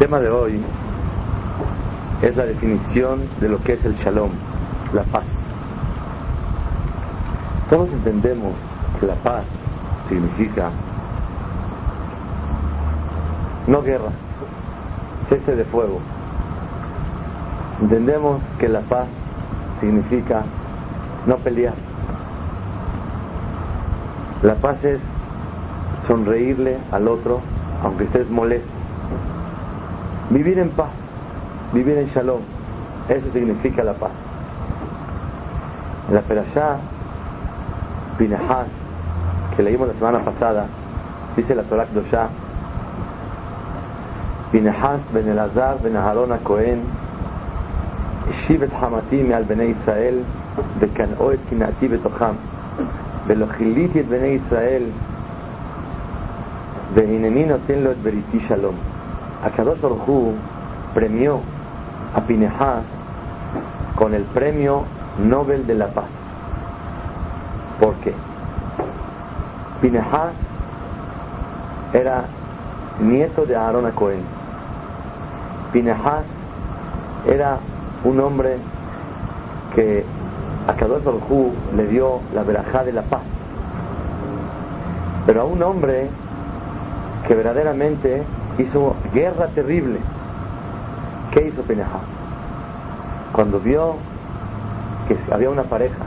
[0.00, 0.58] tema de hoy
[2.22, 4.30] es la definición de lo que es el shalom,
[4.94, 5.26] la paz.
[7.68, 8.54] Todos entendemos
[8.98, 9.44] que la paz
[10.08, 10.70] significa
[13.66, 14.08] no guerra,
[15.28, 16.00] cese de fuego.
[17.82, 19.06] Entendemos que la paz
[19.80, 20.44] significa
[21.26, 21.74] no pelear.
[24.42, 24.98] La paz es
[26.06, 27.42] sonreírle al otro
[27.82, 28.79] aunque estés molesto.
[30.29, 30.89] Vivir en paz,
[31.73, 32.41] vivir en shalom,
[33.09, 34.11] eso significa la paz.
[36.09, 36.77] En la perashá
[38.17, 38.67] Pinahas,
[39.55, 40.67] que leímos la semana pasada,
[41.35, 42.29] dice la Torah Kdoshá,
[44.51, 46.81] Pinahas ben Elazar ben Aharon Cohen,
[48.29, 50.15] השיב את חמתי מעל בני ישראל
[50.79, 52.33] וקנאו את קנאתי בתוכם
[53.27, 54.83] ולא כיליתי את בני ישראל
[56.93, 58.75] והנני נותן לו את בריתי שלום.
[59.44, 60.34] Akadosh Orhu
[60.94, 61.40] premió
[62.14, 62.84] a Pinehas
[63.96, 64.84] con el premio
[65.18, 66.06] Nobel de la Paz.
[67.78, 68.12] ¿Por qué?
[69.80, 70.34] Pinehas
[71.92, 72.24] era
[73.00, 74.22] nieto de Aarón a Cohen.
[77.26, 77.58] Era
[78.04, 78.56] un hombre
[79.74, 80.04] que
[80.66, 81.02] a Kadosh
[81.76, 83.20] le dio la verajá de la paz.
[85.26, 86.08] Pero a un hombre
[87.26, 88.22] que verdaderamente
[88.60, 89.98] hizo guerra terrible.
[91.32, 91.88] ¿Qué hizo Pinehas?
[93.32, 93.94] Cuando vio
[95.06, 96.04] que había una pareja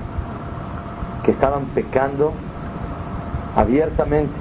[1.23, 2.33] que estaban pecando
[3.55, 4.33] abiertamente,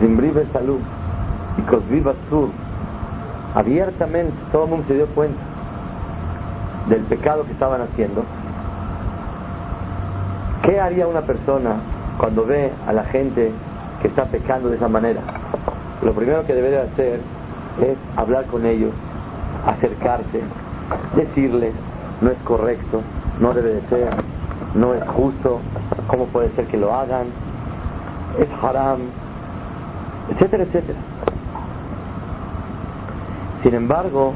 [0.00, 0.80] Zimbri Salud
[1.58, 2.48] y Cosbi Sur,
[3.54, 5.40] abiertamente, todo el mundo se dio cuenta
[6.88, 8.24] del pecado que estaban haciendo.
[10.62, 11.76] ¿Qué haría una persona
[12.18, 13.52] cuando ve a la gente
[14.02, 15.39] que está pecando de esa manera?
[16.02, 17.20] Lo primero que debe de hacer
[17.82, 18.92] es hablar con ellos,
[19.66, 20.40] acercarse,
[21.14, 21.74] decirles,
[22.22, 23.02] no es correcto,
[23.38, 24.08] no debe de ser,
[24.74, 25.60] no es justo,
[26.06, 27.26] cómo puede ser que lo hagan,
[28.38, 29.00] es haram,
[30.30, 30.98] etcétera, etcétera.
[33.62, 34.32] Sin embargo,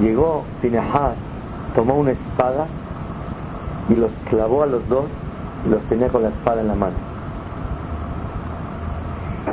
[0.00, 1.14] llegó Pinehas,
[1.76, 2.66] tomó una espada
[3.88, 5.04] y los clavó a los dos
[5.64, 6.96] y los tenía con la espada en la mano.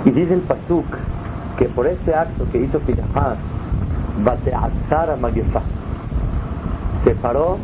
[0.06, 0.86] Y dice el Pasuk
[1.58, 3.38] que por este acto que hizo Pinehas,
[4.24, 5.62] bateazar a Magefá,
[7.04, 7.58] separó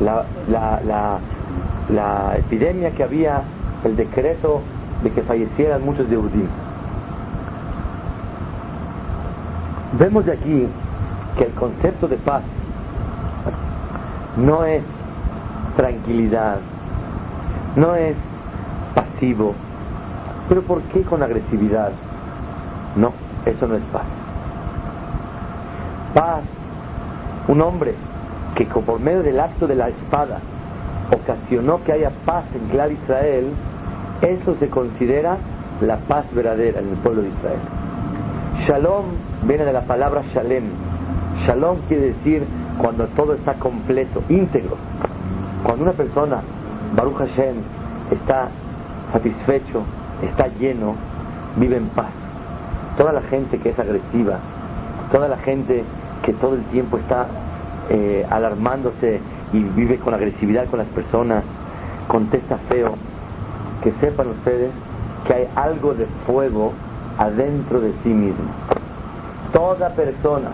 [0.00, 1.18] la, la, la,
[1.90, 3.42] la, epidemia que había,
[3.84, 4.62] el decreto
[5.02, 6.48] de que fallecieran muchos de.
[9.98, 10.66] Vemos de aquí
[11.36, 12.42] que el concepto de paz
[14.36, 14.82] no es
[15.76, 16.58] tranquilidad,
[17.76, 18.16] no es
[18.94, 19.54] pasivo.
[20.48, 21.92] Pero ¿por qué con agresividad?
[22.96, 23.12] No,
[23.46, 24.06] eso no es paz.
[26.14, 26.42] Paz,
[27.48, 27.94] un hombre
[28.54, 30.38] que por medio del acto de la espada
[31.12, 33.52] ocasionó que haya paz en Clar Israel,
[34.20, 35.38] eso se considera
[35.80, 37.60] la paz verdadera en el pueblo de Israel.
[38.66, 39.04] Shalom
[39.44, 40.64] viene de la palabra shalem.
[41.46, 42.46] Shalom quiere decir
[42.78, 44.76] cuando todo está completo, íntegro.
[45.64, 46.42] Cuando una persona,
[46.94, 47.56] Baruch Hashem,
[48.10, 48.48] está
[49.12, 49.82] satisfecho,
[50.22, 50.94] está lleno,
[51.56, 52.21] vive en paz.
[52.96, 54.38] Toda la gente que es agresiva,
[55.10, 55.84] toda la gente
[56.22, 57.26] que todo el tiempo está
[57.90, 59.20] eh, alarmándose
[59.52, 61.44] y vive con agresividad con las personas,
[62.08, 62.94] contesta feo,
[63.82, 64.70] que sepan ustedes
[65.26, 66.72] que hay algo de fuego
[67.18, 68.44] adentro de sí mismo.
[69.52, 70.50] Toda persona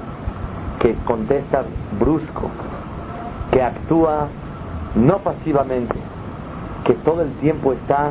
[0.81, 1.63] que contesta
[1.99, 2.51] brusco,
[3.53, 4.29] que actúa
[4.95, 5.95] no pasivamente,
[6.85, 8.11] que todo el tiempo está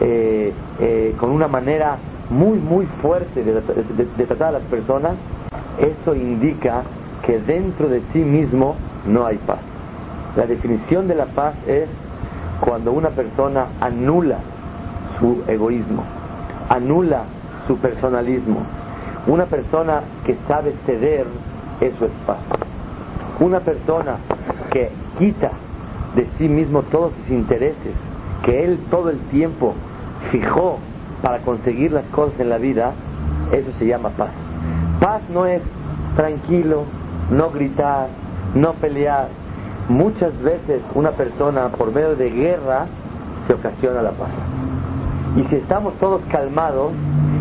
[0.00, 1.98] eh, eh, con una manera
[2.30, 5.14] muy, muy fuerte de, de tratar a las personas,
[5.78, 6.82] eso indica
[7.24, 9.60] que dentro de sí mismo no hay paz.
[10.36, 11.88] La definición de la paz es
[12.60, 14.38] cuando una persona anula
[15.18, 16.02] su egoísmo,
[16.68, 17.24] anula
[17.66, 18.60] su personalismo.
[19.26, 21.26] Una persona que sabe ceder,
[21.80, 22.38] eso es paz.
[23.40, 24.16] Una persona
[24.70, 25.50] que quita
[26.14, 27.94] de sí mismo todos sus intereses,
[28.42, 29.74] que él todo el tiempo
[30.30, 30.78] fijó
[31.22, 32.92] para conseguir las cosas en la vida,
[33.52, 34.30] eso se llama paz.
[35.00, 35.62] Paz no es
[36.16, 36.84] tranquilo,
[37.30, 38.08] no gritar,
[38.54, 39.28] no pelear.
[39.88, 42.86] Muchas veces una persona por medio de guerra
[43.46, 44.30] se ocasiona la paz.
[45.36, 46.92] Y si estamos todos calmados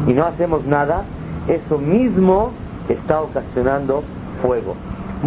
[0.08, 1.04] y no hacemos nada,
[1.48, 2.52] eso mismo
[2.90, 4.04] está ocasionando
[4.42, 4.76] fuego.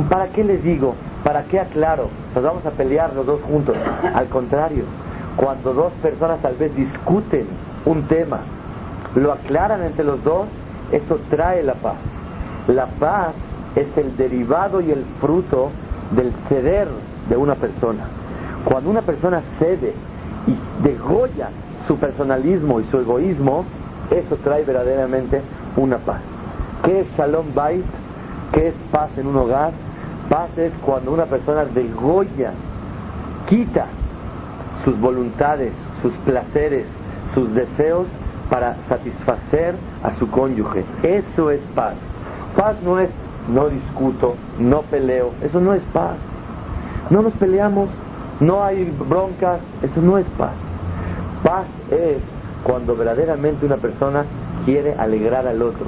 [0.09, 0.95] ¿Para qué les digo?
[1.25, 2.09] ¿Para qué aclaro?
[2.35, 3.77] Nos vamos a pelear los dos juntos.
[4.15, 4.85] Al contrario,
[5.37, 7.47] cuando dos personas tal vez discuten
[7.85, 8.41] un tema,
[9.15, 10.47] lo aclaran entre los dos,
[10.93, 11.97] eso trae la paz.
[12.69, 13.35] La paz
[13.75, 15.71] es el derivado y el fruto
[16.13, 16.89] del ceder
[17.29, 18.05] de una persona.
[18.65, 19.95] Cuando una persona cede
[20.47, 21.49] y degolla
[21.87, 23.65] su personalismo y su egoísmo,
[24.11, 25.41] eso trae verdaderamente
[25.77, 26.21] una paz.
[26.85, 27.85] ¿Qué es Shalom Bait?
[28.53, 29.73] ¿Qué es paz en un hogar?
[30.29, 32.53] Paz es cuando una persona degolla,
[33.49, 33.87] quita
[34.85, 35.73] sus voluntades,
[36.03, 36.87] sus placeres,
[37.35, 38.07] sus deseos
[38.49, 40.85] para satisfacer a su cónyuge.
[41.03, 41.95] Eso es paz.
[42.57, 43.11] Paz no es
[43.49, 46.17] no discuto, no peleo, eso no es paz.
[47.11, 47.89] No nos peleamos,
[48.41, 50.53] no hay broncas, eso no es paz.
[51.43, 52.19] Paz es
[52.63, 54.25] cuando verdaderamente una persona
[54.65, 55.87] quiere alegrar al otro,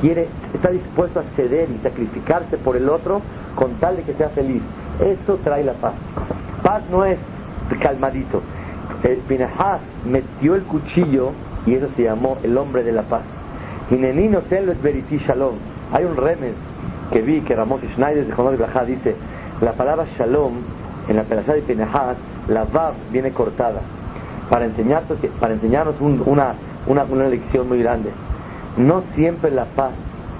[0.00, 3.20] quiere, está dispuesto a ceder y sacrificarse por el otro
[3.54, 4.62] con tal de que sea feliz.
[5.00, 5.94] Eso trae la paz.
[6.62, 7.18] Paz no es
[7.80, 8.40] calmadito.
[9.02, 11.32] El Pinahas metió el cuchillo
[11.66, 13.22] y eso se llamó el hombre de la paz.
[13.90, 15.54] Hinenino es veriti shalom.
[15.92, 16.54] Hay un remes
[17.12, 19.14] que vi que Ramos Schneider de Jonás Brajá dice
[19.60, 20.54] la palabra shalom
[21.08, 22.16] en la perashá de Pinahas,
[22.48, 23.80] la vav viene cortada
[24.50, 26.54] para, enseñarnos, para enseñarnos una,
[26.86, 28.10] una, una lección muy grande.
[28.76, 29.92] No siempre la paz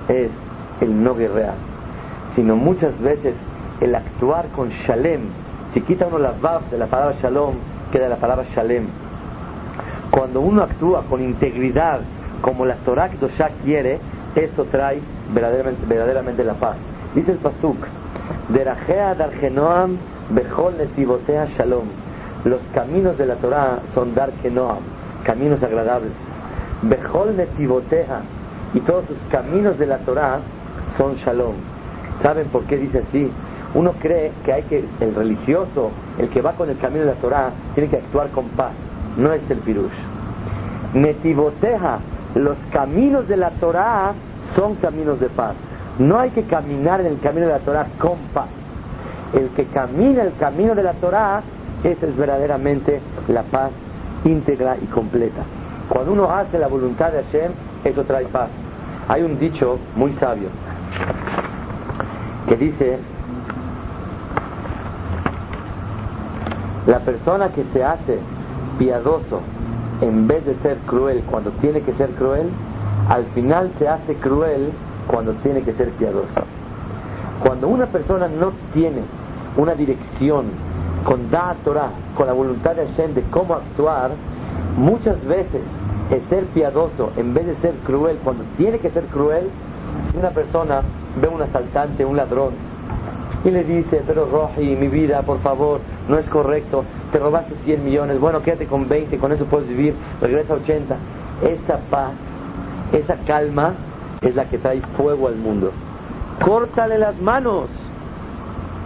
[0.08, 0.30] es
[0.80, 1.54] el no guerrear,
[2.34, 3.34] sino muchas veces
[3.80, 5.20] el actuar con shalem.
[5.72, 7.54] Si quita uno la vav de la palabra shalom,
[7.96, 8.84] queda la palabra shalem.
[10.10, 12.00] Cuando uno actúa con integridad,
[12.42, 13.08] como la Torah
[13.38, 13.98] ya quiere,
[14.34, 15.00] eso trae
[15.32, 16.76] verdaderamente, verdaderamente la paz.
[17.14, 17.78] Dice el Pasuk,
[18.50, 19.96] Derajea dargenoam
[20.28, 21.86] bejol netibotea shalom.
[22.44, 24.80] Los caminos de la Torah son dar Noam,
[25.24, 26.12] caminos agradables.
[26.82, 28.20] Bejol netibotea
[28.74, 30.40] y todos sus caminos de la Torah
[30.98, 31.54] son shalom.
[32.22, 33.30] ¿Saben por qué dice así?
[33.76, 37.20] Uno cree que hay que el religioso, el que va con el camino de la
[37.20, 38.72] Torah, tiene que actuar con paz.
[39.18, 39.92] No es el pirush.
[40.94, 41.98] Netiboteja,
[42.36, 44.14] los caminos de la Torah
[44.54, 45.54] son caminos de paz.
[45.98, 48.48] No hay que caminar en el camino de la Torah con paz.
[49.34, 51.42] El que camina el camino de la Torah,
[51.84, 53.72] esa es verdaderamente la paz
[54.24, 55.42] íntegra y completa.
[55.90, 57.52] Cuando uno hace la voluntad de Hashem,
[57.84, 58.48] eso trae paz.
[59.06, 60.48] Hay un dicho muy sabio
[62.48, 62.98] que dice,
[66.86, 68.18] la persona que se hace
[68.78, 69.40] piadoso
[70.00, 72.48] en vez de ser cruel cuando tiene que ser cruel,
[73.08, 74.70] al final se hace cruel
[75.06, 76.26] cuando tiene que ser piadoso.
[77.42, 79.02] Cuando una persona no tiene
[79.56, 80.46] una dirección
[81.04, 84.10] con da Torah, con la voluntad de Hashem de cómo actuar,
[84.76, 85.62] muchas veces
[86.10, 89.48] el ser piadoso en vez de ser cruel, cuando tiene que ser cruel,
[90.18, 90.82] una persona
[91.20, 92.50] ve un asaltante, un ladrón,
[93.46, 97.84] y le dice, pero Roji, mi vida, por favor, no es correcto, te robaste 100
[97.84, 100.96] millones, bueno, quédate con 20, con eso puedes vivir, regresa a 80.
[101.42, 102.12] Esa paz
[102.92, 103.74] esa calma
[104.20, 105.72] es la que trae fuego al mundo.
[106.44, 107.66] Córtale las manos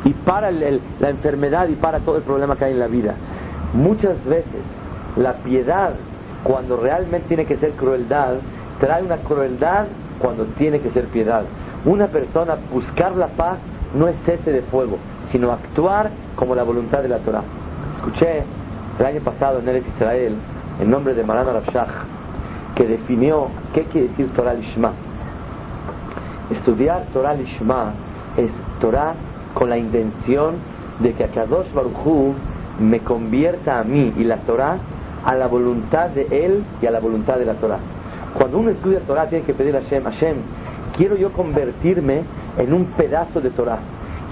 [0.05, 3.15] y para la enfermedad y para todo el problema que hay en la vida.
[3.75, 4.63] Muchas veces
[5.17, 5.93] la piedad,
[6.45, 8.37] cuando realmente tiene que ser crueldad,
[8.81, 9.87] trae una crueldad
[10.19, 11.45] cuando tiene que ser piedad.
[11.85, 13.59] Una persona buscar la paz
[13.95, 14.99] no es cese de fuego,
[15.31, 17.43] sino actuar como la voluntad de la Torah.
[17.97, 18.45] Escuché
[18.99, 20.35] el año pasado en Eretz Israel
[20.81, 21.89] el nombre de Maran Shach
[22.75, 24.93] que definió qué quiere decir Torah Lishma.
[26.51, 27.93] Estudiar Torah Lishma
[28.37, 29.15] es Torah
[29.55, 30.55] con la intención
[31.01, 32.35] de que Akadosh Baruchu
[32.79, 34.79] me convierta a mí y la Torah
[35.25, 37.79] a la voluntad de Él y a la voluntad de la Torah.
[38.35, 40.37] Cuando uno estudia Torah tiene que pedir a Hashem, Hashem,
[40.97, 42.23] quiero yo convertirme
[42.59, 43.79] en un pedazo de Torah.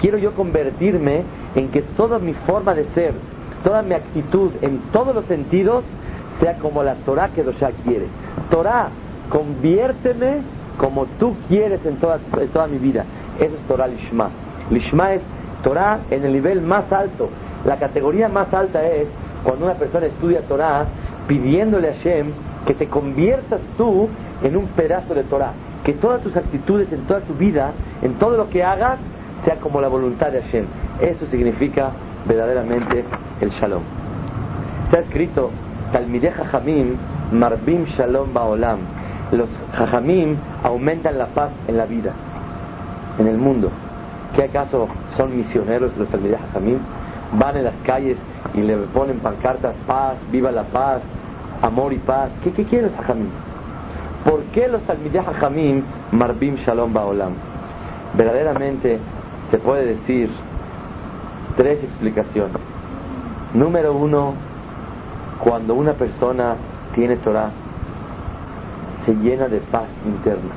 [0.01, 1.23] Quiero yo convertirme
[1.55, 3.13] en que toda mi forma de ser,
[3.63, 5.83] toda mi actitud en todos los sentidos
[6.39, 8.07] sea como la Torah que Dosha quiere.
[8.49, 8.89] Torah,
[9.29, 10.41] conviérteme
[10.77, 12.19] como tú quieres en toda,
[12.53, 13.05] toda mi vida.
[13.39, 14.29] Eso es Torah Lishma.
[14.69, 15.21] Lishma es
[15.63, 17.29] Torah en el nivel más alto.
[17.65, 19.07] La categoría más alta es
[19.43, 20.85] cuando una persona estudia Torah
[21.27, 22.31] pidiéndole a Hashem
[22.65, 24.07] que te conviertas tú
[24.41, 25.53] en un pedazo de Torah.
[25.83, 27.71] Que todas tus actitudes en toda tu vida,
[28.01, 28.99] en todo lo que hagas,
[29.45, 30.65] sea como la voluntad de Hashem.
[31.01, 31.91] Eso significa
[32.27, 33.03] verdaderamente
[33.41, 33.83] el Shalom.
[34.85, 35.51] Está escrito
[35.91, 36.95] Talmideh Jajamim
[37.31, 38.79] Marbim Shalom Baolam.
[39.31, 42.11] Los Jajamim aumentan la paz en la vida,
[43.17, 43.69] en el mundo.
[44.35, 46.79] ¿Qué acaso son misioneros los Talmideh Jajamim?
[47.37, 48.17] Van en las calles
[48.53, 51.01] y le ponen pancartas, paz, viva la paz,
[51.61, 52.29] amor y paz.
[52.43, 53.29] ¿Qué, qué quieren los Jajamim?
[54.25, 57.33] ¿Por qué los Talmideh Jajamim Marbim Shalom Baolam?
[58.17, 58.99] Verdaderamente
[59.49, 60.29] se puede decir
[61.55, 62.57] tres explicaciones.
[63.53, 64.33] Número uno,
[65.39, 66.55] cuando una persona
[66.93, 67.51] tiene Torah,
[69.05, 70.53] se llena de paz interna.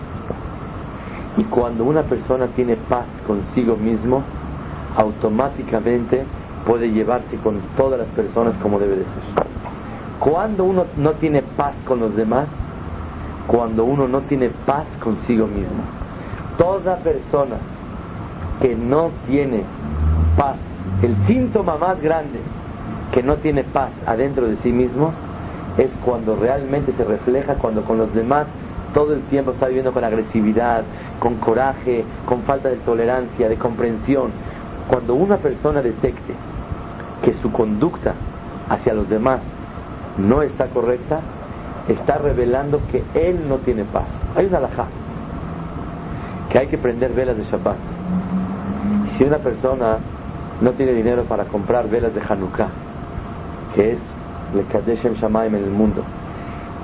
[1.36, 4.22] Y cuando una persona tiene paz consigo mismo,
[4.96, 6.24] automáticamente
[6.66, 9.46] puede llevarse con todas las personas como debe de ser.
[10.18, 12.48] Cuando uno no tiene paz con los demás,
[13.46, 15.82] cuando uno no tiene paz consigo mismo.
[16.58, 17.56] Toda persona
[18.60, 19.62] que no tiene
[20.36, 20.56] paz,
[21.02, 22.38] el síntoma más grande
[23.12, 25.12] que no tiene paz adentro de sí mismo,
[25.76, 28.46] es cuando realmente se refleja cuando con los demás
[28.92, 30.84] todo el tiempo está viviendo con agresividad,
[31.18, 34.30] con coraje, con falta de tolerancia, de comprensión.
[34.88, 36.34] Cuando una persona detecte
[37.24, 38.14] que su conducta
[38.68, 39.40] hacia los demás
[40.18, 41.20] no está correcta,
[41.88, 44.06] está revelando que él no tiene paz.
[44.36, 44.86] Hay una alajá
[46.50, 47.76] que hay que prender velas de Shabbat.
[49.16, 49.98] Si una persona
[50.60, 52.68] no tiene dinero para comprar velas de Hanukkah,
[53.74, 53.98] que es
[54.54, 56.02] le Kadeshem Shamaim en el mundo,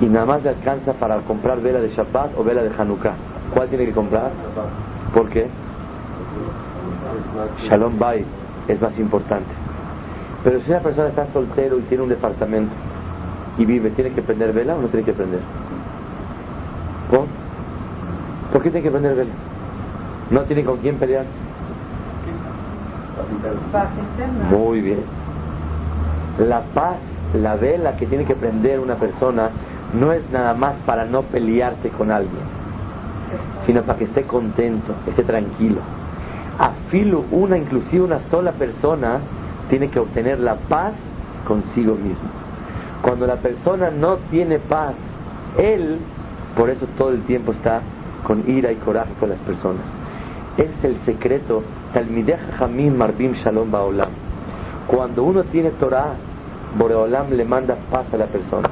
[0.01, 3.13] y nada más le alcanza para comprar vela de Shabbat o vela de Hanukkah,
[3.53, 4.31] ¿cuál tiene que comprar?
[5.13, 5.47] ¿Por qué?
[7.67, 8.25] Shalom Bay
[8.67, 9.49] es más importante.
[10.43, 12.73] Pero si una persona está soltero y tiene un departamento
[13.59, 15.41] y vive, ¿tiene que prender vela o no tiene que prender?
[17.11, 17.25] ¿Por?
[18.53, 19.31] ¿Por qué tiene que prender vela?
[20.31, 21.25] ¿No tiene con quién pelear?
[24.49, 24.99] Muy bien.
[26.39, 26.97] La paz,
[27.33, 29.49] la vela que tiene que prender una persona
[29.93, 32.41] no es nada más para no pelearse con alguien,
[33.65, 35.81] sino para que esté contento, esté tranquilo.
[36.57, 39.19] Afilo una, inclusive una sola persona,
[39.69, 40.93] tiene que obtener la paz
[41.45, 42.38] consigo mismo.
[43.01, 44.93] Cuando la persona no tiene paz,
[45.57, 45.99] él,
[46.55, 47.81] por eso todo el tiempo está
[48.23, 49.83] con ira y coraje con las personas.
[50.57, 51.63] Es el secreto,
[52.59, 54.09] Hamim Marbim Shalom Baolam.
[54.87, 56.13] Cuando uno tiene Torah,
[56.77, 58.69] Boreolam le manda paz a la persona.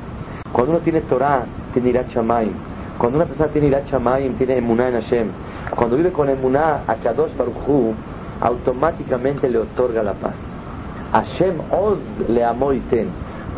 [0.52, 2.54] Cuando uno tiene Torah, tiene Irat Shamayim.
[2.98, 5.28] Cuando una persona tiene Irat Shamayim, tiene Emuná en Hashem.
[5.76, 7.96] Cuando vive con Emuná, a Kadosh Baruch
[8.42, 10.34] automáticamente le otorga la paz.
[11.12, 13.08] Hashem Oz le amó y ten.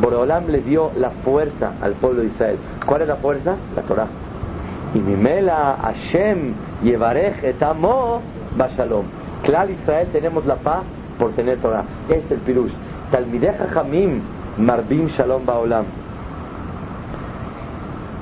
[0.02, 2.58] Boreolam le dio la fuerza al pueblo de Israel.
[2.86, 3.56] ¿Cuál es la fuerza?
[3.76, 4.08] La Torah.
[4.94, 6.54] Y Mimela Hashem
[6.84, 8.22] Yevarech et amo
[8.58, 9.06] Bashalom.
[9.44, 10.84] Claro, Israel tenemos la paz
[11.18, 11.84] por tener Torah.
[12.08, 12.72] Es el pirush.
[13.12, 14.22] Talmideja Hamim
[14.58, 15.86] Marbim Shalom Baolam.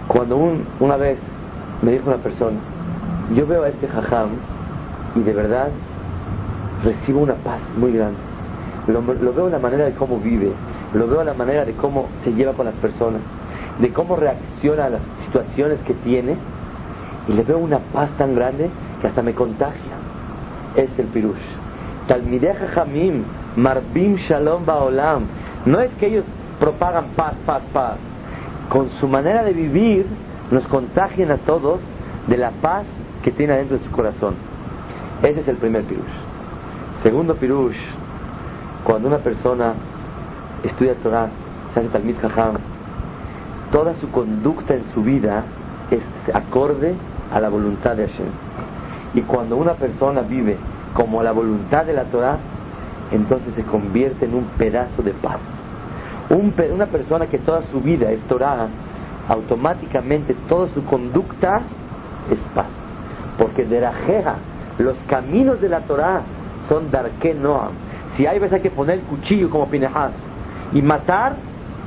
[0.08, 1.18] Cuando un, una vez
[1.82, 2.58] me dijo una persona,
[3.36, 4.30] yo veo a este jajam
[5.16, 5.68] y de verdad
[6.84, 8.18] recibo una paz muy grande.
[8.88, 10.54] Lo, veo en la manera de cómo vive,
[10.94, 13.22] lo veo en la manera de cómo se lleva con las personas,
[13.80, 16.36] de cómo reacciona a las situaciones que tiene
[17.28, 18.70] y le veo una paz tan grande
[19.02, 19.94] que hasta me contagia.
[20.76, 21.36] Es el pirush.
[22.08, 23.24] Talmideh Jajamim,
[23.58, 25.24] Marbim Shalom Baolam.
[25.66, 26.26] No es que ellos
[26.60, 27.98] propagan paz, paz, paz
[28.70, 30.06] con su manera de vivir,
[30.52, 31.80] nos contagian a todos
[32.28, 32.86] de la paz
[33.24, 34.36] que tiene adentro de su corazón.
[35.24, 36.04] Ese es el primer pirush.
[37.04, 37.78] Segundo pirush,
[38.84, 39.74] cuando una persona
[40.64, 41.30] estudia Torah,
[41.74, 42.56] se hace Talmid Jajam,
[43.72, 45.44] toda su conducta en su vida
[45.92, 46.02] es
[46.34, 46.96] acorde
[47.32, 48.28] a la voluntad de Hashem.
[49.14, 50.58] Y cuando una persona vive
[50.94, 52.38] como la voluntad de la Torah,
[53.12, 55.40] entonces se convierte en un pedazo de paz
[56.30, 58.68] una persona que toda su vida es Torah,
[59.28, 61.62] automáticamente toda su conducta
[62.30, 62.68] es paz.
[63.38, 64.36] Porque de Rajeja,
[64.78, 66.22] los caminos de la Torah
[66.68, 67.72] son Darke Noam.
[68.16, 70.12] Si hay veces hay que poner el cuchillo como Pinehas
[70.74, 71.36] y matar,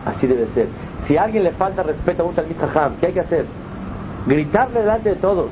[0.07, 0.69] así debe ser.
[1.07, 3.47] Si a alguien le falta respeto a un Talmid Jajam, ¿qué hay que hacer?
[4.27, 5.51] Gritarle delante de todos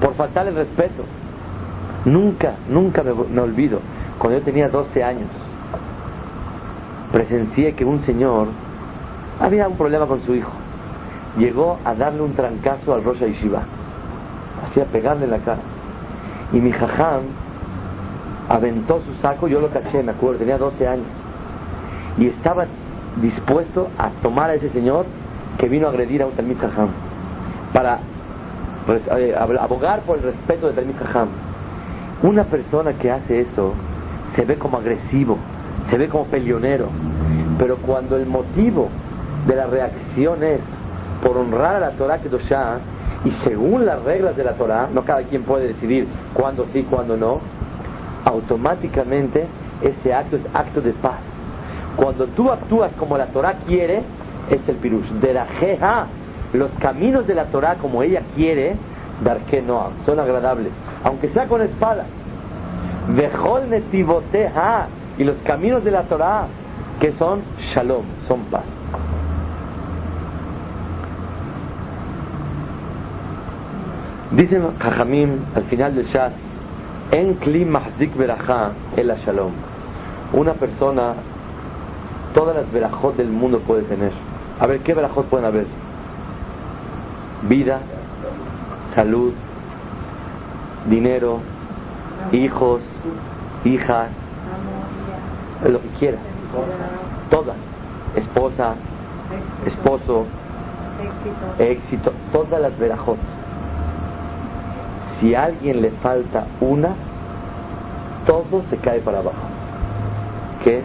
[0.00, 1.04] por faltarle respeto.
[2.04, 3.80] Nunca, nunca me, me olvido,
[4.18, 5.28] cuando yo tenía 12 años,
[7.12, 8.48] presencié que un señor
[9.40, 10.52] había un problema con su hijo.
[11.36, 13.62] Llegó a darle un trancazo al Rosh Yeshiva,
[14.66, 15.60] hacía pegarle en la cara.
[16.52, 17.22] Y mi jajam
[18.48, 21.06] aventó su saco, yo lo caché, me acuerdo, tenía 12 años.
[22.18, 22.66] Y estaba
[23.20, 25.06] dispuesto a tomar a ese señor
[25.58, 26.88] que vino a agredir a un Talmid Jajam
[27.72, 27.98] para
[29.18, 31.28] eh, abogar por el respeto de Talmid Jajam.
[32.22, 33.74] Una persona que hace eso
[34.34, 35.38] se ve como agresivo,
[35.90, 36.88] se ve como peleonero.
[37.58, 38.88] Pero cuando el motivo
[39.46, 40.60] de la reacción es
[41.22, 42.78] por honrar a la Torah Kedoshá,
[43.24, 47.16] y según las reglas de la Torah, no cada quien puede decidir cuándo sí, cuándo
[47.16, 47.40] no,
[48.24, 49.46] automáticamente
[49.82, 51.20] ese acto es acto de paz.
[51.98, 54.04] Cuando tú actúas como la Torah quiere,
[54.50, 55.08] es el pirush.
[55.20, 56.06] De la jeja,
[56.52, 58.76] los caminos de la Torah como ella quiere,
[59.24, 62.04] dar que no, son agradables, aunque sea con espada.
[63.08, 64.86] Vejol netivoteja,
[65.18, 66.46] y los caminos de la Torah,
[67.00, 67.42] que son
[67.74, 68.64] shalom, son paz.
[74.30, 76.32] Dice Jajamim al final del chat,
[77.10, 79.52] en kli mahzik berajá el shalom.
[80.32, 81.14] Una persona,
[82.34, 84.12] todas las verajot del mundo puede tener.
[84.60, 85.66] A ver, ¿qué verajot pueden haber?
[87.48, 87.80] Vida,
[88.94, 89.32] salud,
[90.88, 91.40] dinero,
[92.32, 92.80] hijos,
[93.64, 94.10] hijas,
[95.64, 96.18] lo que quiera.
[97.30, 97.56] Todas.
[98.16, 98.74] Esposa,
[99.66, 100.24] esposo,
[101.58, 103.18] éxito, todas las verajot.
[105.20, 106.90] Si a alguien le falta una,
[108.26, 109.36] todo se cae para abajo.
[110.64, 110.84] Que es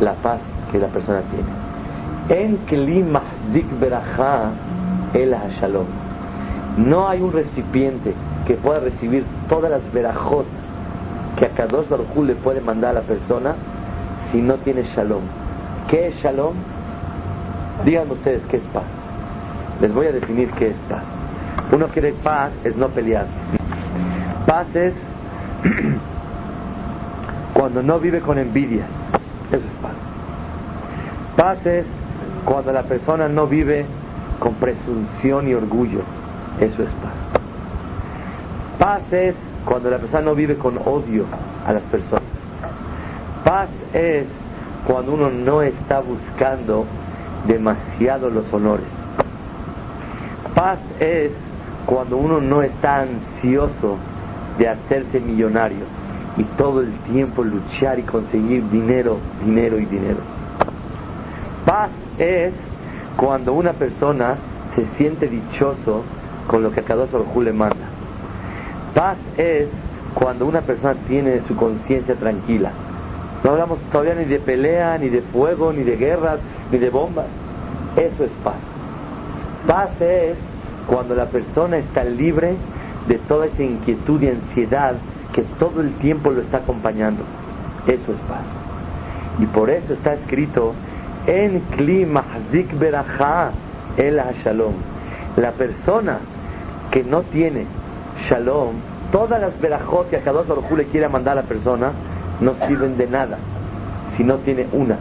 [0.00, 0.40] la paz
[0.72, 2.40] que la persona tiene.
[2.42, 3.66] En klima dik
[5.14, 5.86] el shalom.
[6.78, 8.14] No hay un recipiente
[8.46, 10.46] que pueda recibir todas las verajot
[11.36, 13.54] que a Kadosh Baruj le puede mandar a la persona
[14.30, 15.22] si no tiene shalom.
[15.88, 16.54] ¿Qué es shalom?
[17.84, 18.84] Díganme ustedes qué es paz.
[19.80, 21.02] Les voy a definir qué es paz.
[21.72, 23.26] Uno quiere paz, es no pelear.
[24.46, 24.94] Paz es
[27.54, 28.99] cuando no vive con envidias.
[29.50, 29.92] Eso es paz.
[31.36, 31.86] Paz es
[32.44, 33.84] cuando la persona no vive
[34.38, 36.00] con presunción y orgullo.
[36.60, 37.12] Eso es paz.
[38.78, 41.24] Paz es cuando la persona no vive con odio
[41.66, 42.22] a las personas.
[43.44, 44.26] Paz es
[44.86, 46.86] cuando uno no está buscando
[47.46, 48.86] demasiado los honores.
[50.54, 51.32] Paz es
[51.86, 53.98] cuando uno no está ansioso
[54.58, 55.99] de hacerse millonario
[56.36, 60.20] y todo el tiempo luchar y conseguir dinero, dinero y dinero.
[61.66, 62.52] Paz es
[63.16, 64.36] cuando una persona
[64.74, 66.04] se siente dichoso
[66.46, 67.86] con lo que cada uno le manda.
[68.94, 69.68] Paz es
[70.14, 72.72] cuando una persona tiene su conciencia tranquila.
[73.44, 77.26] No hablamos todavía ni de pelea, ni de fuego, ni de guerras, ni de bombas.
[77.96, 78.56] Eso es paz.
[79.66, 80.36] Paz es
[80.86, 82.56] cuando la persona está libre
[83.08, 84.94] de toda esa inquietud y ansiedad
[85.32, 87.22] que todo el tiempo lo está acompañando.
[87.86, 88.44] Eso es paz.
[89.38, 90.74] Y por eso está escrito
[91.26, 93.50] en clima Zik Beraja
[93.96, 94.74] el Shalom.
[95.36, 96.18] La persona
[96.90, 97.66] que no tiene
[98.28, 98.74] Shalom,
[99.12, 101.92] todas las verajot que a Kadosh Baruj le quiere mandar a la persona
[102.40, 103.38] no sirven de nada
[104.16, 104.96] si no tiene una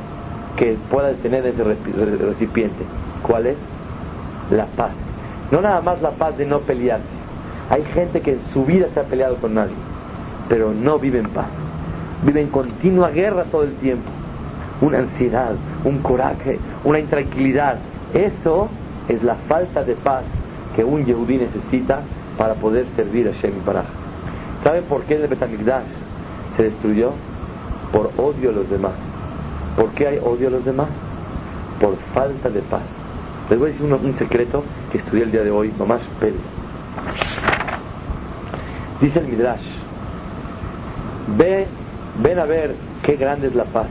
[0.55, 2.83] que pueda tener ese recipiente.
[3.23, 3.57] ¿Cuál es?
[4.51, 4.91] La paz.
[5.51, 7.05] No nada más la paz de no pelearse.
[7.69, 9.75] Hay gente que en su vida se ha peleado con nadie,
[10.49, 11.47] pero no vive en paz.
[12.25, 14.09] Vive en continua guerra todo el tiempo.
[14.81, 15.53] Una ansiedad,
[15.85, 17.77] un coraje, una intranquilidad.
[18.13, 18.67] Eso
[19.07, 20.23] es la falta de paz
[20.75, 22.01] que un yehudí necesita
[22.37, 25.87] para poder servir a Shem y ¿Saben por qué el Betamigdash
[26.57, 27.11] se destruyó?
[27.93, 28.93] Por odio a los demás.
[29.75, 30.89] ¿Por qué hay odio a los demás?
[31.79, 32.83] Por falta de paz.
[33.49, 36.35] Les voy a decir un, secreto que estudié el día de hoy, nomás pero.
[39.01, 39.78] Dice el Midrash,
[41.37, 41.67] ve,
[42.21, 43.87] ven a ver qué grande es la paz.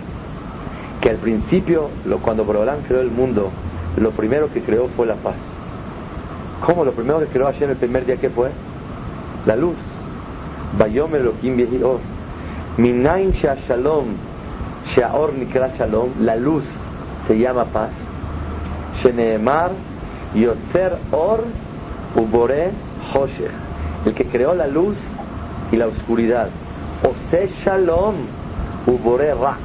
[1.01, 1.90] Que al principio,
[2.22, 3.51] cuando Borolán creó el mundo,
[3.96, 5.37] lo primero que creó fue la paz.
[6.64, 6.85] ¿Cómo?
[6.85, 8.51] Lo primero que creó ayer el primer día, ¿qué fue?
[9.46, 9.77] La luz.
[10.77, 12.01] Bayome Elohim Yehior.
[12.79, 14.07] Minaim Shalom,
[14.94, 16.64] Shaor Nikra Shalom, la luz
[17.27, 17.90] se llama paz.
[19.03, 19.70] Sheneemar
[20.35, 21.44] Yotzer Or
[22.16, 22.70] Ubore
[23.12, 23.51] Hoshech,
[24.05, 24.96] el que creó la luz
[25.72, 26.51] y la oscuridad.
[27.02, 28.16] Ose Shalom
[28.87, 29.56] Ubore Ra,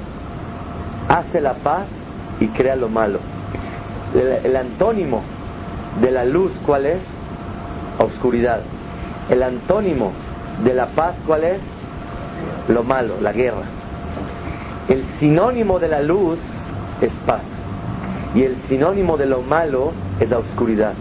[1.08, 1.88] hace la paz
[2.40, 3.20] y crea lo malo.
[4.14, 5.24] El, antónimo
[6.02, 7.02] de la luz, ¿cuál es?
[7.98, 8.62] Oscuridad.
[9.30, 10.12] El antónimo
[10.64, 11.60] de la paz, ¿cuál es?
[12.68, 13.64] Lo malo, la guerra.
[14.90, 16.38] El sinónimo de la luz
[17.02, 17.42] es paz.
[18.36, 20.94] Y el sinónimo de lo malo es la oscuridad.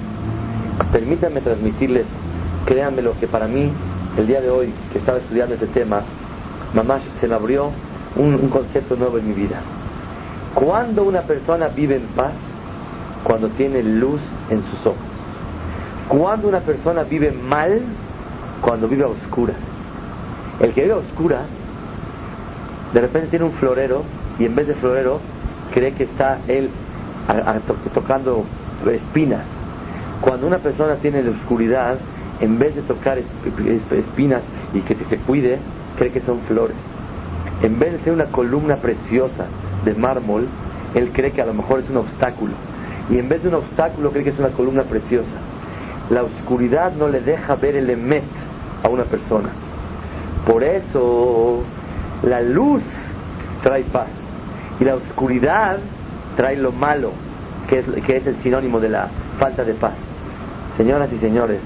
[0.93, 2.07] Permítanme transmitirles,
[2.67, 3.71] créanme lo que para mí,
[4.17, 6.03] el día de hoy que estaba estudiando este tema,
[6.75, 7.71] mamá se me abrió
[8.17, 9.61] un, concepto nuevo en mi vida.
[10.55, 12.33] Cuando una persona vive en paz,
[13.25, 14.99] cuando tiene luz en sus ojos.
[16.09, 17.83] Cuando una persona vive mal,
[18.61, 19.57] cuando vive a oscuras.
[20.61, 21.47] El que vive a oscuras,
[22.93, 24.03] de repente tiene un florero
[24.39, 25.21] y en vez de florero
[25.73, 26.69] cree que está él
[27.95, 28.45] tocando
[28.91, 29.45] espinas.
[30.21, 31.97] Cuando una persona tiene la oscuridad,
[32.41, 34.43] en vez de tocar espinas
[34.75, 35.59] y que se cuide,
[35.97, 36.77] cree que son flores.
[37.63, 39.47] En vez de ser una columna preciosa
[39.85, 40.49] de mármol,
[40.95, 42.53] él cree que a lo mejor es un obstáculo.
[43.11, 45.29] Y en vez de un obstáculo, cree que es una columna preciosa.
[46.11, 48.25] La oscuridad no le deja ver el emet
[48.83, 49.51] a una persona.
[50.47, 51.63] Por eso,
[52.23, 52.83] la luz
[53.63, 54.09] trae paz.
[54.81, 55.79] Y la oscuridad
[56.37, 57.13] trae lo malo,
[57.69, 59.95] que es, que es el sinónimo de la falta de paz.
[60.77, 61.61] Señoras y señores,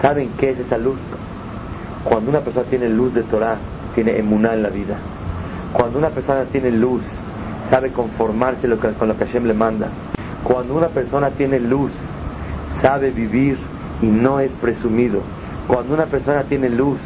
[0.00, 0.98] ¿Saben qué es esa luz?
[2.04, 3.56] Cuando una persona tiene luz de Torah,
[3.94, 4.96] tiene emuná en la vida.
[5.72, 7.02] Cuando una persona tiene luz,
[7.68, 9.88] sabe conformarse con lo que Hashem le manda.
[10.42, 11.92] Cuando una persona tiene luz,
[12.80, 13.58] sabe vivir
[14.02, 15.20] y no es presumido.
[15.66, 16.98] Cuando una persona tiene luz,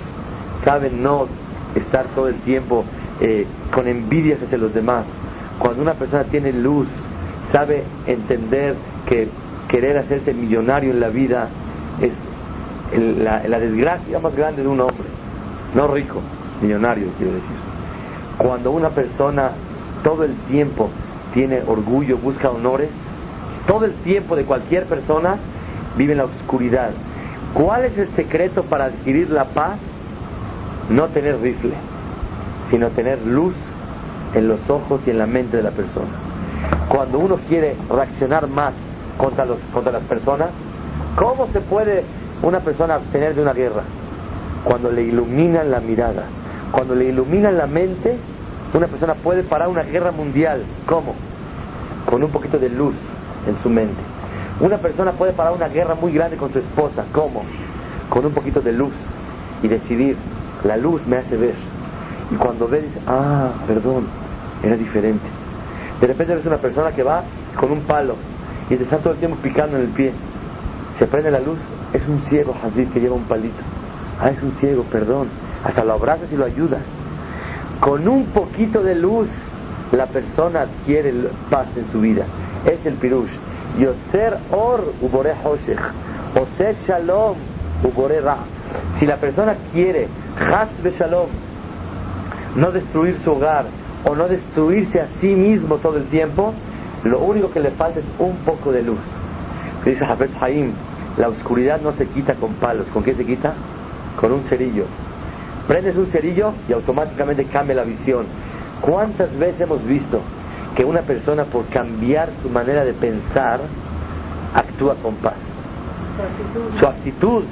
[0.64, 1.26] sabe no
[1.74, 2.84] estar todo el tiempo
[3.20, 5.04] eh, con envidias hacia los demás.
[5.58, 6.88] Cuando una persona tiene luz,
[7.52, 8.76] sabe entender
[9.06, 9.28] que
[9.68, 11.48] querer hacerse millonario en la vida
[12.00, 12.12] es
[12.98, 15.08] la, desgracia más grande de un hombre.
[15.74, 16.20] No rico,
[16.62, 17.56] millonario quiero decir.
[18.38, 19.52] Cuando una persona
[20.02, 20.90] todo el tiempo
[21.32, 22.90] tiene orgullo, busca honores,
[23.66, 25.36] todo el tiempo de cualquier persona
[25.96, 26.90] vive en la oscuridad.
[27.54, 29.78] ¿Cuál es el secreto para adquirir la paz?
[30.90, 31.74] No tener rifle,
[32.70, 33.54] sino tener luz
[34.34, 36.08] en los ojos y en la mente de la persona.
[36.88, 38.74] Cuando uno quiere reaccionar más
[39.16, 40.50] contra, los, contra las personas,
[41.16, 42.04] ¿cómo se puede
[42.42, 43.82] una persona abstener de una guerra?
[44.64, 46.24] Cuando le iluminan la mirada,
[46.72, 48.16] cuando le iluminan la mente,
[48.72, 50.64] una persona puede parar una guerra mundial.
[50.86, 51.14] ¿Cómo?
[52.06, 52.96] Con un poquito de luz
[53.46, 54.02] en su mente.
[54.60, 57.04] Una persona puede parar una guerra muy grande con su esposa.
[57.12, 57.44] ¿Cómo?
[58.08, 58.94] Con un poquito de luz
[59.62, 60.16] y decidir,
[60.64, 61.54] la luz me hace ver.
[62.30, 64.06] Y cuando ve, dice, ah, perdón,
[64.62, 65.24] era diferente.
[66.00, 67.22] De repente ves una persona que va
[67.58, 68.16] con un palo
[68.68, 70.12] y te está todo el tiempo picando en el pie.
[70.98, 71.58] Se prende la luz,
[71.94, 73.62] es un ciego, Hazid, que lleva un palito.
[74.20, 75.28] Ah, es un ciego, perdón.
[75.62, 76.82] Hasta lo abrazas y lo ayudas.
[77.80, 79.28] Con un poquito de luz,
[79.92, 81.14] la persona adquiere
[81.48, 82.24] paz en su vida.
[82.66, 83.30] Es el pirush.
[83.78, 85.80] Yoser or ubore hoshech.
[86.40, 87.36] Oser shalom
[87.84, 88.38] ubore ra.
[88.98, 91.28] Si la persona quiere, has shalom,
[92.56, 93.66] no destruir su hogar
[94.04, 96.52] o no destruirse a sí mismo todo el tiempo,
[97.04, 98.98] lo único que le falta es un poco de luz.
[99.84, 100.72] Dice Hafez Haim,
[101.16, 102.86] la oscuridad no se quita con palos.
[102.92, 103.54] ¿Con qué se quita?
[104.20, 104.84] Con un cerillo.
[105.68, 108.26] Prendes un cerillo y automáticamente cambia la visión.
[108.80, 110.20] ¿Cuántas veces hemos visto
[110.76, 113.60] que una persona por cambiar su manera de pensar
[114.54, 115.34] actúa con paz?
[116.78, 117.44] Su actitud,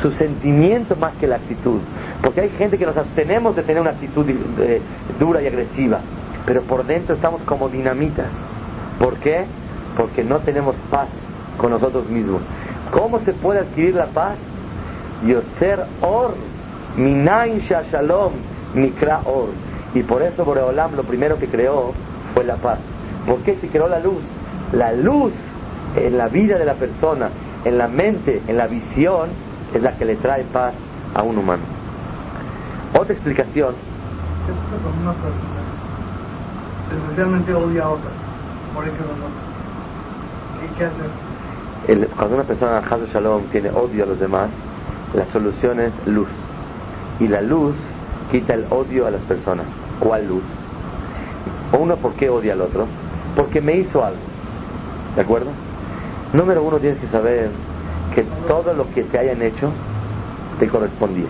[0.00, 1.80] su sentimiento más que la actitud.
[2.22, 4.80] Porque hay gente que nos abstenemos de tener una actitud eh,
[5.18, 6.00] dura y agresiva,
[6.46, 8.26] pero por dentro estamos como dinamitas.
[8.98, 9.44] ¿Por qué?
[9.96, 11.08] Porque no tenemos paz
[11.56, 12.42] con nosotros mismos.
[12.90, 14.36] ¿Cómo se puede adquirir la paz?
[15.24, 16.34] Yoser or,
[16.96, 18.32] minain shalom,
[18.74, 19.48] mikra or.
[19.94, 21.92] Y por eso Boreolam lo primero que creó
[22.34, 22.78] fue la paz.
[23.26, 24.22] ¿Por qué creó la luz?
[24.72, 25.32] La luz
[25.96, 27.28] en la vida de la persona,
[27.64, 29.30] en la mente, en la visión,
[29.74, 30.74] es la que le trae paz
[31.14, 31.62] a un humano.
[32.98, 33.74] Otra explicación.
[36.92, 38.12] Especialmente odia a otras.
[38.74, 38.94] Por eso
[40.76, 41.29] ¿Qué, hacer?
[41.86, 44.50] Cuando una persona, Hazu Shalom, tiene odio a los demás,
[45.14, 46.28] la solución es luz.
[47.18, 47.74] Y la luz
[48.30, 49.66] quita el odio a las personas.
[49.98, 50.42] ¿Cuál luz?
[51.78, 52.86] Uno, ¿por qué odia al otro?
[53.36, 54.20] Porque me hizo algo.
[55.16, 55.50] ¿De acuerdo?
[56.32, 57.50] Número uno, tienes que saber
[58.14, 59.70] que todo lo que te hayan hecho
[60.58, 61.28] te correspondía.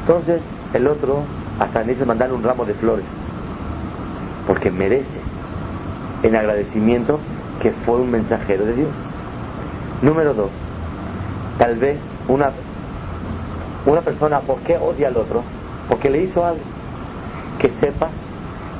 [0.00, 0.40] Entonces,
[0.74, 1.22] el otro
[1.60, 3.04] hasta necesita mandar un ramo de flores,
[4.46, 5.06] porque merece
[6.22, 7.18] en agradecimiento
[7.60, 8.90] que fue un mensajero de Dios.
[10.02, 10.50] Número dos,
[11.58, 12.50] tal vez una,
[13.86, 15.44] una persona, ¿por qué odia al otro?
[15.88, 16.64] Porque le hizo algo.
[17.58, 18.08] Que sepa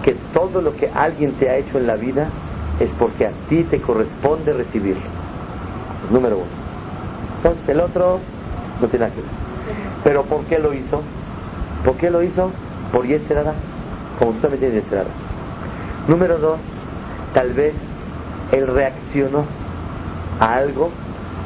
[0.05, 2.29] que todo lo que alguien te ha hecho en la vida
[2.81, 5.05] es porque a ti te corresponde recibirlo.
[6.11, 6.47] Número uno.
[7.37, 8.19] Entonces el otro
[8.81, 9.31] no tiene nada que ver.
[10.03, 11.03] Pero ¿por qué lo hizo?
[11.85, 12.51] ¿Por qué lo hizo?
[12.93, 13.55] Por Yeserara,
[14.19, 15.11] como usted me tiene Yeserara.
[16.09, 16.59] Número dos,
[17.33, 17.75] tal vez
[18.51, 19.45] él reaccionó
[20.41, 20.91] a algo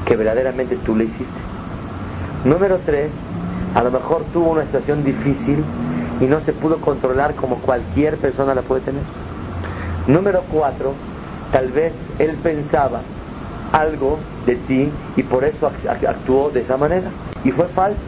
[0.06, 1.40] que verdaderamente tú le hiciste.
[2.44, 3.10] Número tres,
[3.74, 5.62] a lo mejor tuvo una situación difícil
[6.20, 9.02] y no se pudo controlar como cualquier persona la puede tener.
[10.06, 10.94] Número cuatro,
[11.52, 13.02] tal vez él pensaba
[13.72, 15.70] algo de ti y por eso
[16.08, 17.10] actuó de esa manera.
[17.44, 18.00] Y fue falso.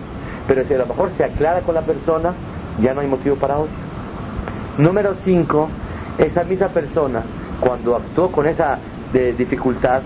[0.46, 2.32] Pero si a lo mejor se aclara con la persona,
[2.80, 3.72] ya no hay motivo para odio.
[4.78, 5.68] Número 5,
[6.18, 7.22] esa misma persona,
[7.60, 8.78] cuando actuó con esa
[9.36, 10.02] dificultad,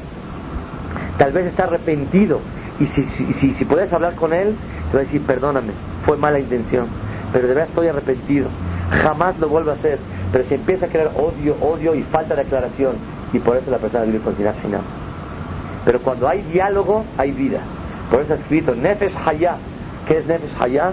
[1.22, 2.40] tal vez está arrepentido.
[2.80, 4.56] Y si, si, si, puedes hablar con él,
[4.90, 5.72] te va a decir, perdóname,
[6.04, 6.88] fue mala intención,
[7.32, 8.48] pero de verdad estoy arrepentido,
[8.90, 10.00] jamás lo vuelvo a hacer.
[10.32, 12.96] Pero si empieza a crear odio, odio y falta de aclaración,
[13.32, 14.80] y por eso la persona vive con final final.
[15.84, 17.60] Pero cuando hay diálogo, hay vida.
[18.10, 19.58] Por eso ha escrito Nefesh Hayah,
[20.08, 20.92] ¿Qué es Nefesh Hayah?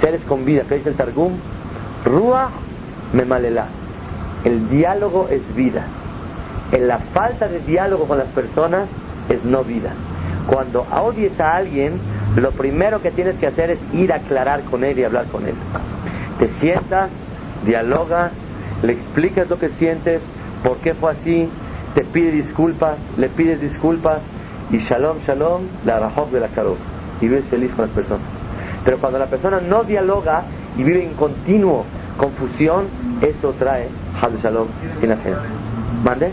[0.00, 0.62] Seres con vida.
[0.68, 1.32] ¿Qué dice el Targum?
[2.04, 2.50] Ruach
[3.12, 3.66] Memalela.
[4.44, 5.86] El diálogo es vida.
[6.70, 8.88] En la falta de diálogo con las personas
[9.28, 9.92] es no vida.
[10.46, 11.98] Cuando odies a alguien,
[12.36, 15.46] lo primero que tienes que hacer es ir a aclarar con él y hablar con
[15.46, 15.54] él.
[16.38, 17.10] Te sientas,
[17.64, 18.32] dialogas,
[18.82, 20.20] le explicas lo que sientes,
[20.62, 21.48] por qué fue así,
[21.94, 24.20] te pide disculpas, le pides disculpas
[24.70, 26.76] y shalom, shalom, la rajok de la caro
[27.20, 28.26] y vives feliz con las personas.
[28.84, 30.42] Pero cuando la persona no dialoga
[30.76, 31.84] y vive en continuo
[32.18, 32.86] confusión,
[33.22, 33.88] eso trae
[34.20, 34.68] Hadu Shalom
[35.00, 35.36] sin hacer.
[36.04, 36.32] ¿Mande?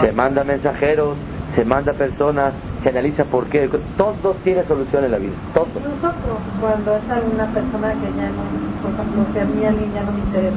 [0.00, 1.18] Se manda mensajeros,
[1.58, 3.68] se manda personas, se analiza por qué.
[3.96, 5.32] Todo tiene solución en la vida.
[5.52, 5.66] Todo.
[5.74, 6.14] Incluso
[6.60, 8.46] cuando es alguna persona que ya no,
[8.80, 10.56] por ejemplo, que a mí a mí ya no me interesa.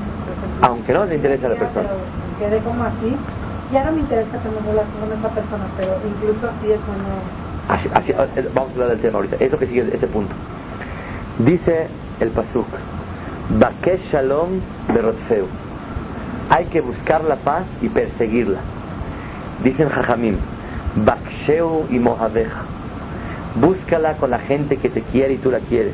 [0.62, 1.90] Aunque no le interesa a la persona.
[1.90, 3.16] Pero quede como así,
[3.74, 7.04] ya no me interesa tener relación con esa persona, pero incluso así es bueno.
[7.68, 9.38] Así, así, eh, vamos a hablar del tema ahorita.
[9.40, 10.36] Eso que sigue este punto.
[11.40, 11.88] Dice
[12.20, 12.68] el Pasuk,
[13.58, 14.62] Bakesh Shalom
[14.94, 15.48] Berotfeu.
[16.52, 18.60] Hay que buscar la paz y perseguirla.
[19.64, 20.38] Dicen Jajamim,
[20.96, 22.64] Baksheu y Mohabeja.
[23.56, 25.94] Búscala con la gente que te quiere y tú la quieres.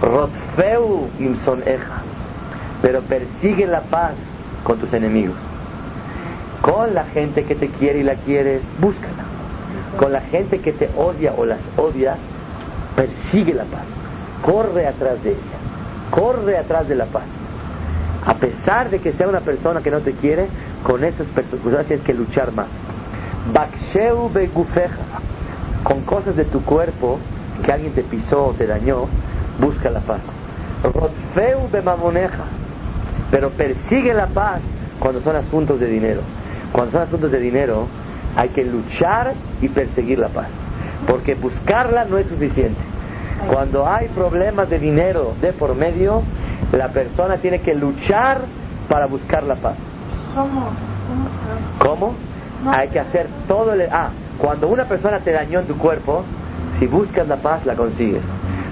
[0.00, 1.08] Rotfeu
[1.64, 2.02] Eja.
[2.82, 4.14] Pero persigue la paz
[4.64, 5.36] con tus enemigos.
[6.60, 9.24] Con la gente que te quiere y la quieres, búscala.
[9.98, 12.16] Con la gente que te odia o las odia,
[12.96, 13.84] persigue la paz.
[14.42, 15.58] Corre atrás de ella.
[16.10, 17.24] Corre atrás de la paz.
[18.24, 20.46] A pesar de que sea una persona que no te quiere,
[20.84, 22.68] con esas personas tienes que luchar más.
[23.52, 25.20] Baksheu begufeja.
[25.82, 27.18] Con cosas de tu cuerpo
[27.64, 29.06] que alguien te pisó o te dañó,
[29.60, 30.20] busca la paz.
[30.82, 32.44] Rotfeu bemamoneja.
[33.30, 34.60] Pero persigue la paz
[34.98, 36.20] cuando son asuntos de dinero.
[36.72, 37.86] Cuando son asuntos de dinero,
[38.36, 40.48] hay que luchar y perseguir la paz.
[41.06, 42.80] Porque buscarla no es suficiente.
[43.52, 46.22] Cuando hay problemas de dinero de por medio,
[46.72, 48.42] la persona tiene que luchar
[48.88, 49.76] para buscar la paz.
[50.34, 50.70] ¿Cómo?
[51.78, 52.14] ¿Cómo?
[52.70, 53.82] Hay que hacer todo el...
[53.90, 56.24] Ah, cuando una persona te dañó en tu cuerpo,
[56.78, 58.22] si buscas la paz, la consigues.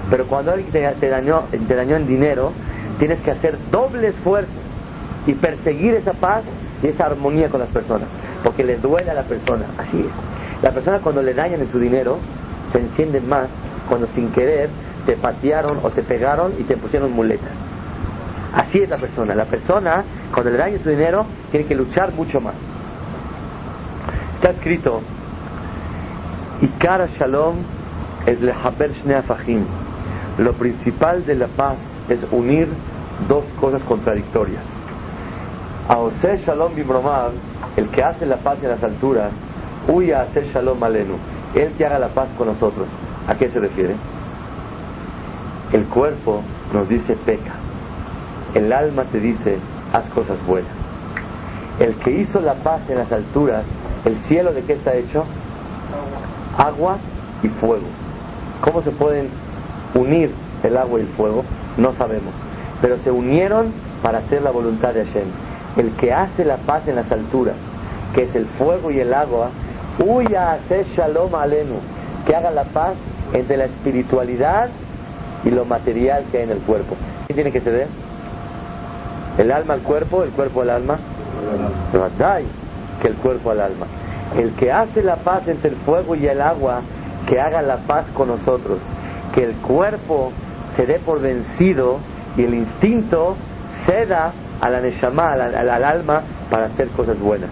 [0.09, 2.51] Pero cuando alguien te, dañó, te dañó en dinero,
[2.99, 4.51] tienes que hacer doble esfuerzo
[5.25, 6.43] y perseguir esa paz
[6.83, 8.07] y esa armonía con las personas.
[8.43, 9.65] Porque le duele a la persona.
[9.77, 10.63] Así es.
[10.63, 12.17] La persona cuando le dañan en su dinero,
[12.71, 13.47] se encienden más
[13.87, 14.69] cuando sin querer
[15.05, 17.51] te patearon o te pegaron y te pusieron muletas.
[18.53, 19.33] Así es la persona.
[19.35, 22.55] La persona, cuando le dañan su dinero, tiene que luchar mucho más.
[24.41, 25.01] Está escrito,
[26.63, 27.57] Ikara Shalom
[28.25, 28.91] es lehaber
[29.27, 29.65] Fahim.
[30.39, 31.77] Lo principal de la paz
[32.09, 32.67] es unir
[33.29, 34.63] dos cosas contradictorias.
[35.87, 37.33] A Ose Shalom Bimromad,
[37.77, 39.31] el que hace la paz en las alturas,
[39.87, 41.17] huya a hacer Shalom Alenu.
[41.53, 42.87] Él que haga la paz con nosotros.
[43.27, 43.95] ¿A qué se refiere?
[45.71, 46.41] El cuerpo
[46.73, 47.53] nos dice peca.
[48.55, 49.59] El alma te dice
[49.93, 50.73] haz cosas buenas.
[51.77, 53.65] El que hizo la paz en las alturas,
[54.05, 55.23] el cielo de qué está hecho?
[56.57, 56.97] Agua
[57.43, 57.85] y fuego.
[58.61, 59.29] ¿Cómo se pueden
[59.95, 60.31] unir
[60.63, 61.43] el agua y el fuego?
[61.77, 62.33] No sabemos.
[62.81, 65.27] Pero se unieron para hacer la voluntad de Hashem.
[65.77, 67.55] El que hace la paz en las alturas,
[68.13, 69.49] que es el fuego y el agua,
[70.03, 71.75] huya a hacer shalom alenu,
[72.25, 72.93] que haga la paz
[73.33, 74.69] entre la espiritualidad
[75.43, 76.95] y lo material que hay en el cuerpo.
[77.27, 77.87] ¿Quién tiene que ceder?
[79.37, 80.23] ¿El alma al cuerpo?
[80.23, 80.99] ¿El cuerpo al alma?
[83.01, 83.87] Que el cuerpo al alma.
[84.37, 86.81] El que hace la paz entre el fuego y el agua,
[87.27, 88.79] que haga la paz con nosotros.
[89.33, 90.31] Que el cuerpo
[90.75, 91.99] se dé por vencido
[92.37, 93.35] y el instinto
[93.85, 97.49] ceda a la neshama, al, al alma, para hacer cosas buenas.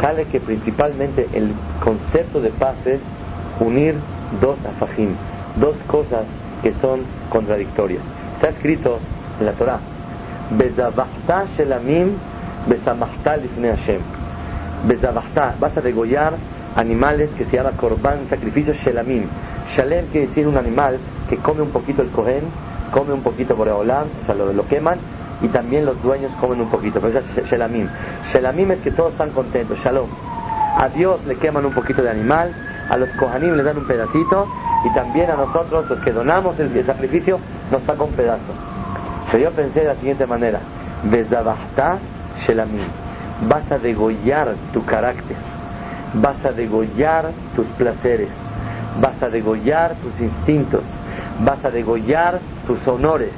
[0.00, 3.00] Sale que principalmente el concepto de paz es
[3.60, 3.96] unir
[4.40, 5.14] dos afajim,
[5.56, 6.24] dos cosas
[6.62, 8.02] que son contradictorias.
[8.36, 8.98] Está escrito
[9.40, 9.80] en la Torah,
[11.56, 12.16] shelamim
[12.68, 14.17] lifnei Hashem.
[15.60, 16.34] Vas a degollar
[16.76, 19.24] animales que se llama korban, sacrificio shelamim.
[19.76, 22.44] Shalem quiere decir un animal que come un poquito el cohen,
[22.92, 24.98] come un poquito boreolam, o sea, lo, lo queman,
[25.40, 27.88] y también los dueños comen un poquito, pero eso es shelamim.
[28.32, 30.08] Shelamim es que todos están contentos, shalom.
[30.80, 32.54] A Dios le queman un poquito de animal,
[32.88, 34.46] a los Kohanim les dan un pedacito
[34.84, 37.38] y también a nosotros, los que donamos el, sacrificio,
[37.70, 38.52] nos saca un pedazo.
[39.30, 40.60] Pero yo pensé de la siguiente manera:
[41.02, 41.98] Desdabasta
[42.46, 43.07] Shelamim.
[43.46, 45.36] Vas a degollar tu carácter,
[46.14, 48.30] vas a degollar tus placeres,
[49.00, 50.82] vas a degollar tus instintos,
[51.40, 53.32] vas a degollar tus honores.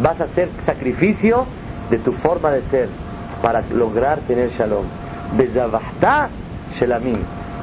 [0.00, 1.44] Vas a hacer sacrificio
[1.90, 2.88] de tu forma de ser
[3.42, 4.86] para lograr tener shalom.
[5.36, 6.30] Desdabasta
[6.78, 7.18] Shelamim.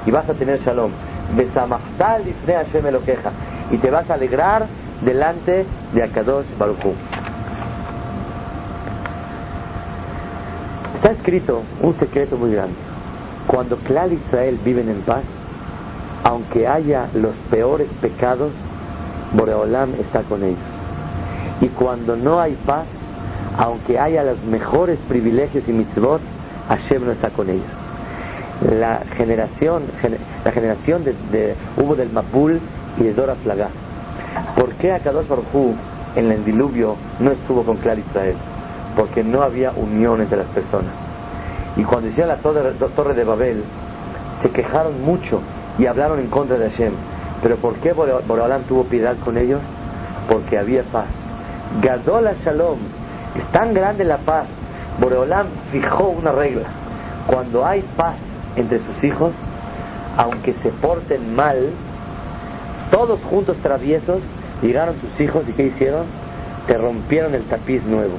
[0.05, 0.91] Y vas a tener Shalom.
[2.47, 3.31] Hashem Elokeja.
[3.71, 4.65] Y te vas a alegrar
[5.01, 6.93] delante de Akadosh Baruchu.
[10.99, 12.75] Está escrito un secreto muy grande.
[13.47, 15.23] Cuando Clal Israel viven en paz,
[16.25, 18.51] aunque haya los peores pecados,
[19.31, 20.59] Boreolam está con ellos.
[21.61, 22.85] Y cuando no hay paz,
[23.57, 26.19] aunque haya los mejores privilegios y mitzvot,
[26.67, 27.73] Hashem no está con ellos.
[28.69, 29.83] La generación,
[30.43, 32.59] la generación de, hubo del Mapul
[32.99, 33.69] y de Dora Flagá.
[34.57, 35.75] ¿Por qué Akadosh Baruj
[36.17, 38.35] en el diluvio no estuvo con Clar Israel?
[38.95, 40.93] Porque no había unión entre las personas.
[41.75, 43.63] Y cuando hicieron la torre, de Babel,
[44.41, 45.41] se quejaron mucho
[45.77, 46.93] y hablaron en contra de Hashem.
[47.41, 49.61] Pero ¿por qué Boreolam tuvo piedad con ellos?
[50.27, 51.07] Porque había paz.
[51.81, 52.79] Gadola Shalom,
[53.35, 54.47] es tan grande la paz.
[54.99, 56.67] Boreolam fijó una regla.
[57.27, 58.15] Cuando hay paz
[58.55, 59.31] entre sus hijos,
[60.17, 61.69] aunque se porten mal,
[62.91, 64.19] todos juntos traviesos,
[64.61, 66.05] llegaron sus hijos y ¿qué hicieron?
[66.67, 68.15] Te rompieron el tapiz nuevo.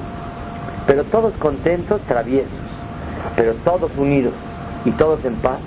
[0.87, 2.51] Pero todos contentos, traviesos,
[3.35, 4.33] pero todos unidos
[4.85, 5.59] y todos en paz,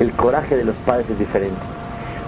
[0.00, 1.60] el coraje de los padres es diferente.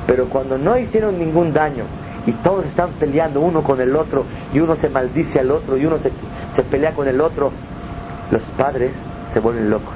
[0.06, 1.84] Pero cuando no hicieron ningún daño
[2.26, 5.86] y todos están peleando uno con el otro y uno se maldice al otro y
[5.86, 6.10] uno se,
[6.54, 7.50] se pelea con el otro,
[8.30, 8.92] los padres
[9.32, 9.94] se vuelven locos.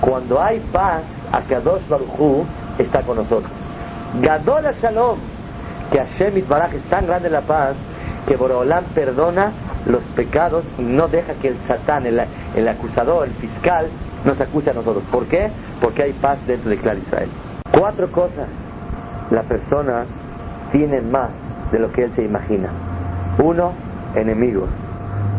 [0.00, 2.44] Cuando hay paz, Akadosh Baruchu
[2.78, 3.52] está con nosotros.
[4.22, 5.18] Gadol Shalom,
[5.92, 7.76] que Hashem Baraj es tan grande la paz
[8.26, 9.52] que Borolam perdona
[9.86, 12.20] los pecados y no deja que el Satán, el,
[12.54, 13.88] el, acusador, el fiscal,
[14.24, 15.04] nos acuse a nosotros.
[15.10, 15.50] ¿Por qué?
[15.80, 17.28] Porque hay paz dentro de Clar Israel.
[17.72, 18.48] Cuatro cosas
[19.30, 20.06] la persona
[20.72, 21.30] tiene más
[21.70, 22.68] de lo que él se imagina.
[23.42, 23.72] Uno,
[24.14, 24.68] enemigos.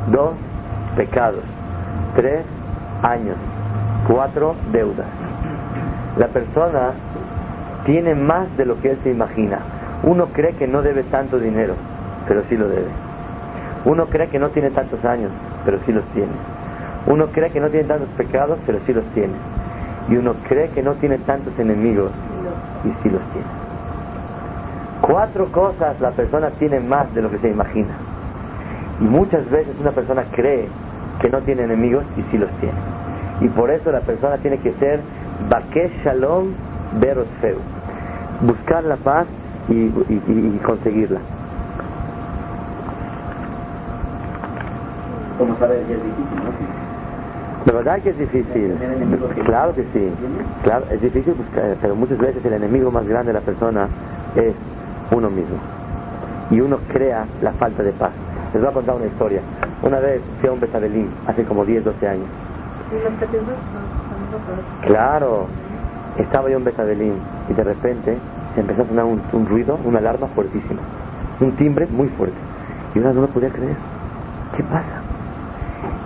[0.08, 0.34] Dos,
[0.96, 1.44] pecados.
[2.16, 2.46] Tres,
[3.04, 3.36] años.
[4.08, 5.08] Cuatro, deudas.
[6.18, 6.94] La persona
[7.86, 9.60] tiene más de lo que él se imagina.
[10.04, 11.76] Uno cree que no debe tanto dinero,
[12.28, 12.90] pero sí lo debe.
[13.86, 15.32] Uno cree que no tiene tantos años,
[15.66, 16.32] pero sí los tiene.
[17.08, 19.34] Uno cree que no tiene tantos pecados, pero sí los tiene.
[20.10, 22.12] Y uno cree que no tiene tantos enemigos,
[22.84, 23.48] y sí los tiene.
[25.02, 27.96] Cuatro cosas la persona tiene más de lo que se imagina.
[29.00, 30.68] Y muchas veces una persona cree
[31.20, 32.78] que no tiene enemigos y sí los tiene.
[33.42, 35.00] Y por eso la persona tiene que ser
[35.50, 36.54] Bakesh Shalom
[37.00, 37.58] Berotfeu.
[38.42, 39.28] Buscar la paz
[39.70, 39.90] y,
[40.60, 41.20] conseguirla.
[45.38, 46.38] ¿Cómo saber que es difícil,
[47.66, 48.76] La verdad que es difícil.
[49.46, 50.12] Claro que sí.
[50.64, 53.88] Claro, es difícil buscar, pero muchas veces el enemigo más grande de la persona
[54.36, 54.56] es
[55.12, 55.58] uno mismo.
[56.50, 58.12] Y uno crea la falta de paz.
[58.54, 59.42] Les voy a contar una historia.
[59.82, 62.28] Una vez fui a un Betabelín, hace como 10, 12 años.
[64.82, 65.48] Claro,
[66.18, 67.14] estaba yo en Betabelín
[67.50, 68.18] y de repente
[68.54, 70.82] se empezó a sonar un, ruido, una alarma fuertísima,
[71.40, 72.38] un timbre muy fuerte.
[72.94, 73.78] Y uno no lo podía creer.
[74.56, 75.01] ¿Qué pasa?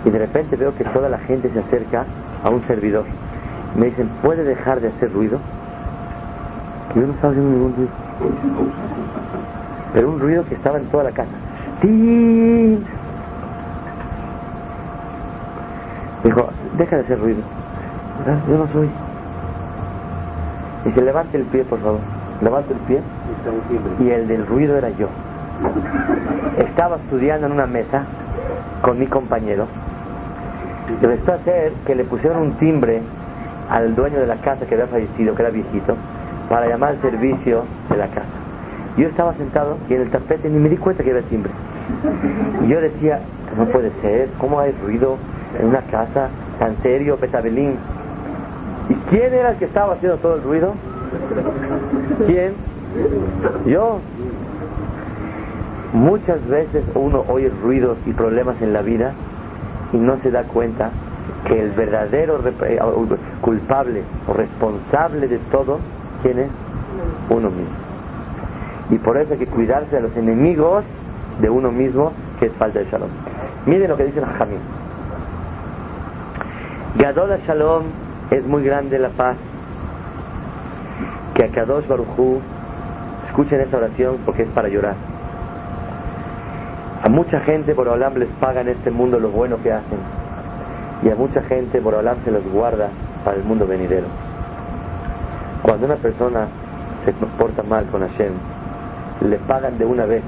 [0.06, 2.04] Y de repente veo que toda la gente se acerca
[2.44, 3.04] a un servidor.
[3.76, 5.40] Me dicen, ¿puede dejar de hacer ruido?
[6.94, 7.90] Yo no estaba haciendo ningún ruido.
[9.92, 11.32] Pero un ruido que estaba en toda la casa.
[11.80, 12.84] ¡Tin!
[16.22, 17.40] Dijo, deja de hacer ruido.
[18.48, 18.88] Yo no soy.
[20.84, 22.00] Dice, levante el pie, por favor.
[22.42, 23.00] Levante el pie.
[23.98, 25.08] Y el del ruido era yo.
[26.58, 28.04] Estaba estudiando en una mesa
[28.82, 29.66] con mi compañero.
[30.88, 33.02] Empezó a hacer que le pusieron un timbre
[33.68, 35.96] al dueño de la casa que había fallecido, que era viejito,
[36.48, 38.26] para llamar al servicio de la casa.
[38.96, 41.52] Yo estaba sentado y en el tapete ni me di cuenta que había timbre.
[42.62, 43.20] Y yo decía,
[43.56, 45.18] no puede ser, ¿cómo hay ruido
[45.60, 47.76] en una casa tan serio, Betabelín?
[48.88, 50.74] ¿Y quién era el que estaba haciendo todo el ruido?
[52.26, 52.54] ¿Quién?
[53.66, 54.00] Yo.
[55.92, 59.12] Muchas veces uno oye ruidos y problemas en la vida
[59.92, 60.90] y no se da cuenta
[61.46, 62.78] que el verdadero eh,
[63.40, 65.78] culpable o responsable de todo
[66.22, 66.50] ¿Quién es?
[67.30, 67.74] Uno mismo.
[68.90, 70.84] Y por eso hay que cuidarse de los enemigos
[71.40, 73.10] de uno mismo, que es falta de shalom.
[73.66, 74.58] Miren lo que dice Jamín.
[76.98, 77.84] Gadol Shalom
[78.30, 79.36] es muy grande la paz.
[81.34, 82.40] Que a Kadosh Baruchu,
[83.26, 84.94] escuchen esta oración porque es para llorar.
[87.02, 89.98] A mucha gente por Olam les paga en este mundo lo bueno que hacen.
[91.02, 92.88] Y a mucha gente por Olam se los guarda
[93.24, 94.06] para el mundo venidero.
[95.62, 96.48] Cuando una persona
[97.04, 98.32] se comporta mal con Hashem,
[99.28, 100.22] le pagan de una vez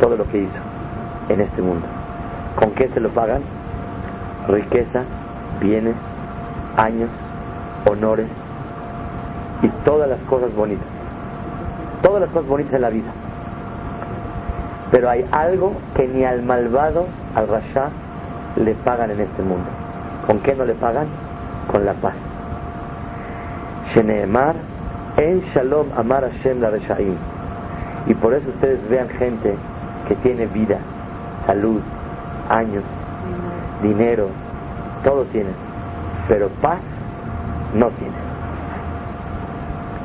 [0.00, 0.58] todo lo que hizo
[1.28, 1.86] en este mundo.
[2.56, 3.42] ¿Con qué se lo pagan?
[4.48, 5.04] Riqueza,
[5.60, 5.94] bienes,
[6.76, 7.08] años,
[7.88, 8.28] honores
[9.62, 10.86] y todas las cosas bonitas.
[12.02, 13.10] Todas las cosas bonitas en la vida.
[14.90, 17.90] Pero hay algo que ni al malvado, al rasha,
[18.56, 19.68] le pagan en este mundo.
[20.26, 21.06] ¿Con qué no le pagan?
[21.70, 22.14] Con la paz.
[23.94, 24.54] Sheneemar,
[25.16, 27.16] En Shalom Amar Hashem la Reshaim.
[28.06, 29.54] Y por eso ustedes vean gente
[30.06, 30.78] que tiene vida,
[31.44, 31.80] salud,
[32.48, 32.84] años,
[33.82, 34.28] dinero,
[35.04, 35.50] todo tiene,
[36.28, 36.80] pero paz
[37.74, 38.14] no tiene.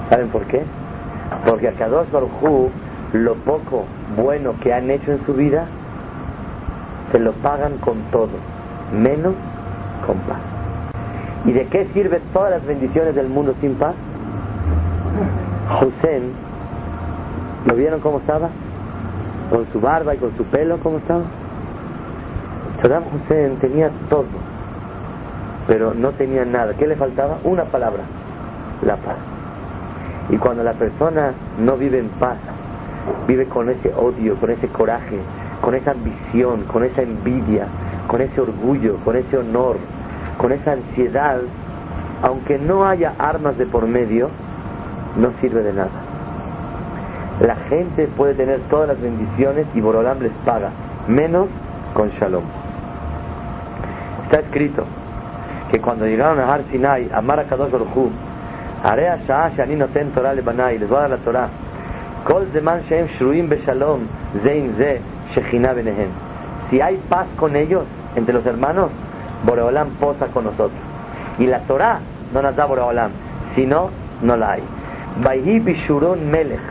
[0.09, 0.63] ¿Saben por qué?
[1.45, 2.69] Porque a Kadosh Baruj
[3.13, 3.85] lo poco
[4.17, 5.67] bueno que han hecho en su vida
[7.11, 8.31] se lo pagan con todo,
[8.91, 9.35] menos
[10.05, 10.39] con paz.
[11.45, 13.93] ¿Y de qué sirven todas las bendiciones del mundo sin paz?
[15.79, 16.31] Hussein,
[17.65, 18.49] ¿lo vieron cómo estaba?
[19.51, 21.21] Con su barba y con su pelo, ¿cómo estaba?
[22.81, 24.25] Saddam Hussein tenía todo,
[25.67, 26.73] pero no tenía nada.
[26.73, 27.37] ¿Qué le faltaba?
[27.43, 28.01] Una palabra,
[28.83, 29.17] la paz.
[30.29, 32.37] Y cuando la persona no vive en paz,
[33.27, 35.17] vive con ese odio, con ese coraje,
[35.61, 37.67] con esa ambición, con esa envidia,
[38.07, 39.77] con ese orgullo, con ese honor,
[40.37, 41.39] con esa ansiedad,
[42.21, 44.29] aunque no haya armas de por medio,
[45.17, 45.89] no sirve de nada.
[47.41, 50.69] La gente puede tener todas las bendiciones y Borolam les paga,
[51.07, 51.47] menos
[51.93, 52.43] con Shalom.
[54.25, 54.85] Está escrito
[55.71, 58.11] que cuando llegaron a Har Sinai, a Marakadosh Baruchu,
[58.83, 59.77] Area Shah Shani
[60.13, 61.49] Torah Lebanai, les voy a dar la Torah.
[62.25, 64.07] Kol Zeman Shem Shruim Beshalom,
[64.43, 65.01] Zein Ze,
[65.33, 66.09] Shechina Benehem.
[66.69, 67.83] Si hay paz con ellos,
[68.15, 68.91] entre los hermanos,
[69.45, 70.79] Boreolam posa con nosotros.
[71.37, 71.99] Y la Torah
[72.33, 73.11] no nos da Boreolam,
[73.55, 73.89] si no,
[74.21, 74.63] no la hay.
[75.21, 76.61] Baihi Bishurun Melech.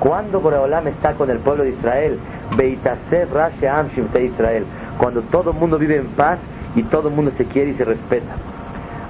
[0.00, 2.18] Cuando Boreolam está con el pueblo de Israel,
[2.56, 4.64] Beitasev Rasheam Shimte Israel.
[4.98, 6.40] Cuando todo el mundo vive en paz
[6.74, 8.34] y todo el mundo se quiere y se respeta.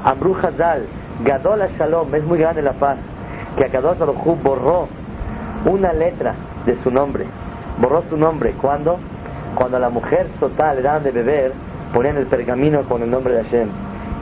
[0.04, 0.84] Amru Hazal,
[1.24, 2.98] Gadol Shalom, es muy grande la paz,
[3.56, 4.88] que Akadosh Baruj borró
[5.68, 6.34] una letra
[6.66, 7.26] de su nombre.
[7.80, 8.52] Borró su nombre.
[8.60, 8.98] ¿Cuándo?
[9.54, 11.52] Cuando a la mujer total le daban de beber,
[11.92, 13.68] ponían el pergamino con el nombre de Hashem.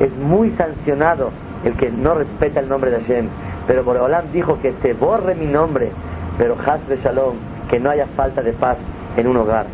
[0.00, 1.30] Es muy sancionado
[1.64, 3.28] el que no respeta el nombre de Hashem.
[3.66, 5.90] Pero Boreolam dijo que se borre mi nombre,
[6.38, 7.36] pero Haz de Shalom,
[7.68, 8.76] que no haya falta de paz
[9.16, 9.66] en un hogar.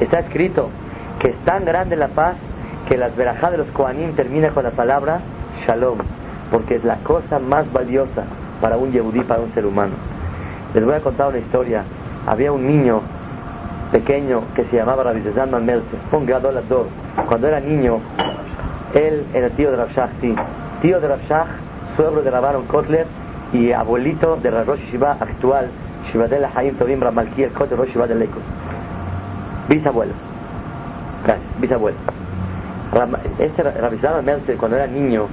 [0.00, 0.68] Está escrito
[1.18, 2.36] que es tan grande la paz
[2.88, 5.20] que las verajas de los Koanim termina con la palabra
[5.66, 5.98] Shalom,
[6.50, 8.24] porque es la cosa más valiosa
[8.60, 9.94] para un yehudí, para un ser humano.
[10.74, 11.82] Les voy a contar una historia.
[12.26, 13.00] Había un niño
[13.90, 16.86] pequeño que se llamaba Rabbi Zalman Meltzer, fue un graduador.
[17.26, 18.00] Cuando era niño,
[18.94, 19.88] él era tío de Rav
[20.20, 20.34] sí.
[20.82, 21.20] Tío de Rav
[21.96, 23.06] suegro de Rabaron Kotler
[23.52, 25.70] y abuelito de la Rosh Shiva actual,
[26.12, 28.42] Shivadel Haim Tovim Ramalki, el Kotler Rosh Shiva de Lekos.
[29.68, 30.12] Bisabuelo.
[31.24, 31.96] Gracias, bisabuelo.
[33.38, 35.26] Este Rabbi Zalman Meltzer, cuando era niño,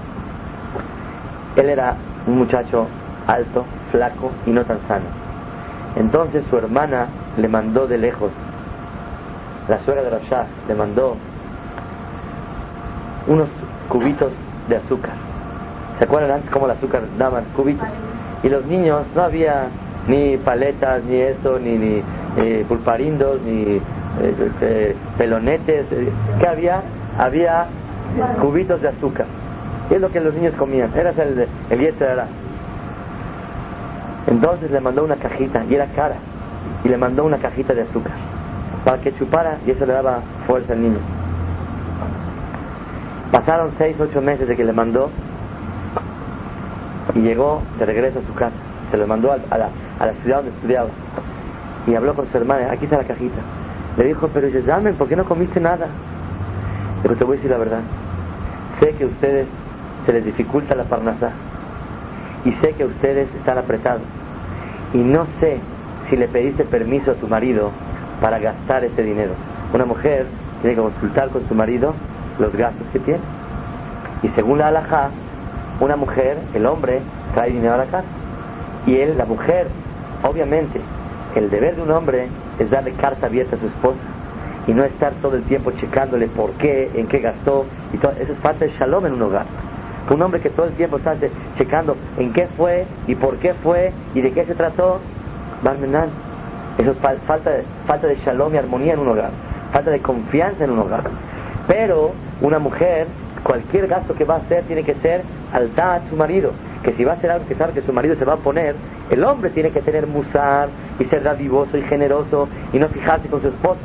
[1.55, 2.87] él era un muchacho
[3.27, 5.24] alto, flaco y no tan sano.
[5.95, 8.31] Entonces su hermana le mandó de lejos,
[9.67, 11.15] la suegra de Rashad le mandó
[13.27, 13.47] unos
[13.89, 14.31] cubitos
[14.69, 15.13] de azúcar.
[15.97, 17.87] ¿Se acuerdan antes cómo el azúcar daban cubitos?
[18.43, 19.69] Y los niños no había
[20.07, 22.03] ni paletas, ni eso, ni, ni
[22.37, 23.81] eh, pulparindos, ni eh,
[24.21, 25.85] este, pelonetes.
[26.39, 26.81] ¿Qué había?
[27.17, 27.67] Había
[28.41, 29.25] cubitos de azúcar.
[29.89, 30.91] Y es lo que los niños comían.
[30.95, 32.27] Era el, el era.
[34.27, 36.15] Entonces le mandó una cajita, y era cara,
[36.83, 38.13] y le mandó una cajita de azúcar
[38.85, 40.99] para que chupara y eso le daba fuerza al niño.
[43.31, 45.09] Pasaron seis, ocho meses de que le mandó
[47.15, 48.55] y llegó de regreso a su casa.
[48.91, 49.69] Se lo mandó a, la,
[49.99, 50.89] a la, ciudad donde estudiaba
[51.87, 52.71] y habló con su hermana.
[52.71, 53.41] Aquí está la cajita.
[53.97, 55.87] Le dijo, pero llame, ¿por qué no comiste nada?
[57.01, 57.81] Pero te voy a decir la verdad.
[58.79, 59.47] Sé que a ustedes
[60.05, 61.31] se les dificulta la parnasá
[62.43, 64.03] y sé que ustedes están apretados
[64.93, 65.59] y no sé
[66.09, 67.71] si le pediste permiso a tu marido
[68.21, 69.33] para gastar ese dinero.
[69.73, 70.27] Una mujer
[70.61, 71.93] tiene que consultar con su marido
[72.39, 73.21] los gastos que tiene.
[74.23, 75.09] Y según la halajá,
[75.79, 77.01] una mujer, el hombre,
[77.33, 78.07] trae dinero a la casa.
[78.85, 79.67] Y él, la mujer,
[80.23, 80.79] obviamente,
[81.35, 82.27] el deber de un hombre
[82.59, 83.99] es darle carta abierta a su esposa
[84.67, 87.65] y no estar todo el tiempo checándole por qué, en qué gastó.
[87.93, 88.13] Y todo.
[88.13, 89.45] Eso es parte del shalom en un hogar.
[90.09, 91.15] Un hombre que todo el tiempo está
[91.57, 94.99] checando en qué fue y por qué fue y de qué se trató,
[95.63, 96.09] Barmenan.
[96.77, 99.31] Eso es falta, de, falta de shalom y armonía en un hogar,
[99.71, 101.03] falta de confianza en un hogar.
[101.67, 103.07] Pero una mujer,
[103.43, 106.51] cualquier gasto que va a hacer tiene que ser al a su marido.
[106.83, 108.75] Que si va a hacer algo que sabe que su marido se va a poner,
[109.09, 113.41] el hombre tiene que tener musar y ser dadivoso y generoso y no fijarse con
[113.41, 113.81] su esposa.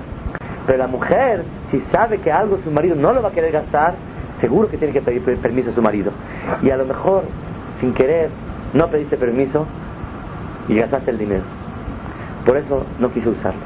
[0.66, 3.94] Pero la mujer, si sabe que algo su marido no lo va a querer gastar,
[4.40, 6.12] seguro que tiene que pedir permiso a su marido.
[6.62, 7.24] Y a lo mejor,
[7.80, 8.30] sin querer,
[8.74, 9.66] no pediste permiso
[10.68, 11.42] y gastaste el dinero.
[12.44, 13.60] Por eso no quise usarlo.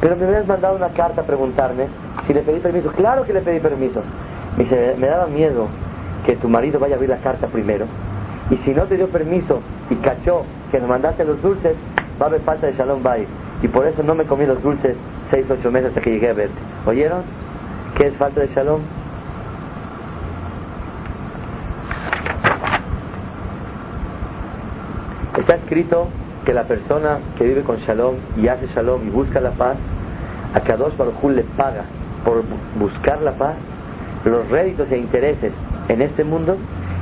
[0.00, 1.86] Pero me habías mandado una carta a preguntarme
[2.26, 2.90] si le pedí permiso.
[2.92, 4.02] Claro que le pedí permiso.
[4.56, 4.64] Me,
[4.96, 5.68] me daba miedo
[6.24, 7.86] que tu marido vaya a abrir la carta primero
[8.50, 11.74] Y si no te dio permiso y cachó que me mandaste los dulces,
[12.20, 13.26] va a haber falta de Shalom Bay.
[13.62, 14.96] Y por eso no me comí los dulces
[15.30, 16.58] seis, ocho meses hasta que llegué a verte.
[16.86, 17.22] ¿Oyeron?
[17.96, 18.80] ¿Qué es falta de Shalom?
[25.48, 26.08] Está escrito
[26.44, 29.78] que la persona que vive con Shalom y hace Shalom y busca la paz,
[30.52, 31.84] a Kadosh Baruj le paga
[32.22, 32.42] por
[32.78, 33.54] buscar la paz
[34.26, 35.50] los réditos e intereses
[35.88, 36.58] en este mundo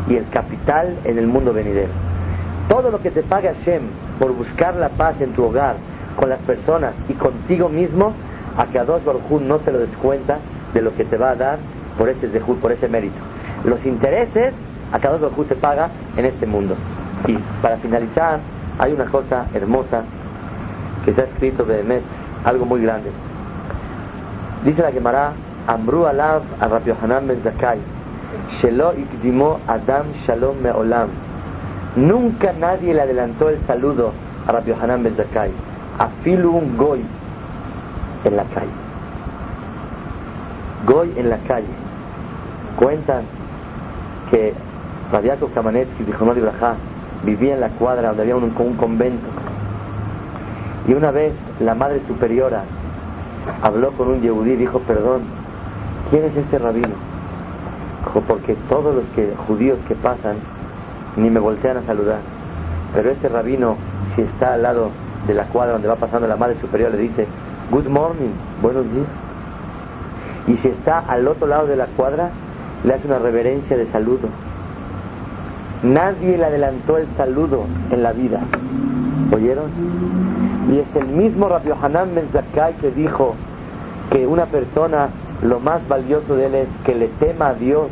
[0.09, 1.89] y el capital en el mundo venidero.
[2.69, 3.83] Todo lo que te paga Hashem
[4.21, 5.75] por buscar la paz en tu hogar,
[6.15, 8.13] con las personas y contigo mismo,
[8.57, 10.39] a Kadosh Baruj no te lo descuenta
[10.73, 11.59] de lo que te va a dar
[11.99, 13.17] por ese por ese mérito.
[13.65, 14.55] Los intereses,
[14.93, 16.77] a Kadosh Baruj te paga en este mundo.
[17.27, 18.41] Y para finalizar,
[18.79, 20.03] hay una cosa hermosa
[21.05, 22.03] que está escrito de Emet,
[22.45, 23.11] algo muy grande.
[24.65, 25.33] Dice la Gemara,
[25.67, 27.79] Amru alav a Rabbi Yohanan ben Zakai,
[28.61, 31.09] Shelo ikdimo Adam Shalom me'olam.
[31.97, 34.13] Nunca nadie le adelantó el saludo
[34.47, 35.51] a Rabbi Yohanan ben Zakai.
[35.99, 37.05] Afilu un goy
[38.25, 38.77] en la calle.
[40.87, 41.75] Goy en la calle.
[42.77, 43.23] Cuentan
[44.31, 44.53] que
[45.13, 46.35] Radiato Kamanetsky, dijo no
[47.25, 49.27] vivía en la cuadra donde había un, un convento.
[50.89, 52.65] Y una vez la madre superiora
[53.63, 55.23] habló con un yehudí y dijo, perdón,
[56.11, 56.95] ¿quién es este rabino?
[58.05, 60.37] Dijo, porque todos los que, judíos que pasan
[61.17, 62.19] ni me voltean a saludar.
[62.95, 63.77] Pero este rabino,
[64.15, 64.91] si está al lado
[65.27, 67.27] de la cuadra donde va pasando la madre superior, le dice,
[67.71, 68.31] good morning,
[68.63, 69.07] buenos días.
[70.47, 72.31] Y si está al otro lado de la cuadra,
[72.85, 74.29] le hace una reverencia de saludo.
[75.83, 78.41] Nadie le adelantó el saludo en la vida.
[79.33, 79.71] ¿Oyeron?
[80.73, 82.29] Y es el mismo Rabbi Hanan Ben
[82.81, 83.35] que dijo
[84.11, 85.09] que una persona
[85.43, 87.89] lo más valioso de él es que le tema a Dios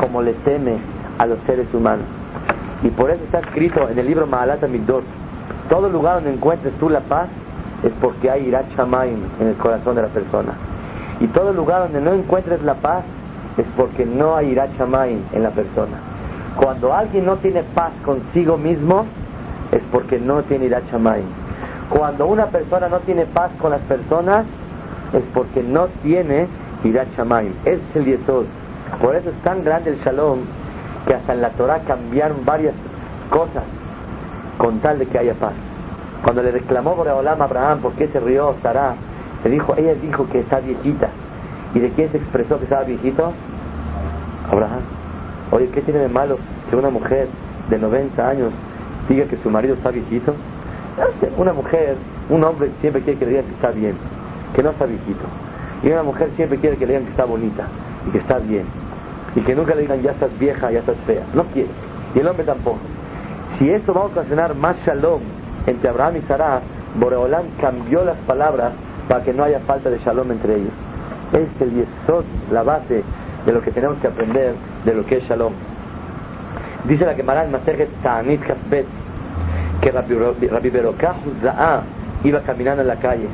[0.00, 0.76] como le teme
[1.18, 2.06] a los seres humanos.
[2.82, 5.02] Y por eso está escrito en el libro Mahalat Amidot,
[5.68, 7.28] todo lugar donde encuentres tú la paz
[7.82, 10.52] es porque hay Irat en el corazón de la persona.
[11.20, 13.04] Y todo lugar donde no encuentres la paz
[13.56, 16.07] es porque no hay Irat en la persona.
[16.58, 19.06] Cuando alguien no tiene paz consigo mismo,
[19.70, 20.82] es porque no tiene ira
[21.88, 24.44] Cuando una persona no tiene paz con las personas,
[25.12, 26.48] es porque no tiene
[26.82, 27.04] ira
[27.64, 28.44] Ese es el yesod.
[29.00, 30.40] Por eso es tan grande el shalom
[31.06, 32.74] que hasta en la Torah cambiaron varias
[33.30, 33.62] cosas
[34.56, 35.54] con tal de que haya paz.
[36.24, 38.94] Cuando le reclamó Boreolam a Abraham por qué se rió Sarah,
[39.44, 41.08] le dijo, ella dijo que está viejita.
[41.74, 43.32] ¿Y de quién se expresó que estaba viejito?
[44.50, 44.97] Abraham.
[45.50, 46.38] Oye, ¿qué tiene de malo
[46.68, 47.28] que una mujer
[47.70, 48.52] de 90 años
[49.08, 50.34] diga que su marido está viejito?
[51.36, 51.96] Una mujer,
[52.28, 53.94] un hombre siempre quiere que le digan que está bien,
[54.54, 55.24] que no está viejito.
[55.82, 57.66] Y una mujer siempre quiere que le digan que está bonita
[58.06, 58.64] y que está bien.
[59.36, 61.22] Y que nunca le digan ya estás vieja, ya estás fea.
[61.34, 61.70] No quiere.
[62.14, 62.78] Y el hombre tampoco.
[63.58, 65.20] Si eso va a ocasionar más shalom
[65.66, 66.60] entre Abraham y Sarah,
[66.98, 68.72] Boreolam cambió las palabras
[69.08, 70.72] para que no haya falta de shalom entre ellos.
[71.32, 73.02] Es el yesod, la base
[73.48, 74.52] de lo que tenemos que aprender
[74.84, 75.54] de lo que es Shalom.
[76.84, 78.84] Dice la Gemara en Maserhet Ta'anit Kasbet
[79.80, 81.14] que Rabbi Berokah
[82.24, 83.26] iba caminando en la calle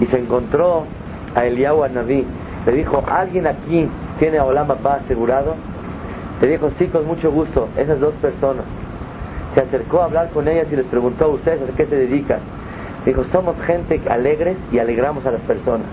[0.00, 0.84] y se encontró
[1.34, 2.26] a Eliyahu Naví.
[2.66, 3.88] Le dijo, ¿alguien aquí
[4.18, 5.54] tiene a Olam asegurado?
[6.42, 8.64] Le dijo, sí, con mucho gusto, esas dos personas.
[9.54, 12.40] Se acercó a hablar con ellas y les preguntó, ¿ustedes a qué se dedican?
[13.06, 15.86] Dijo, somos gente alegres y alegramos a las personas.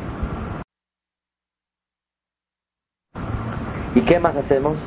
[3.95, 4.77] ¿Y qué más hacemos?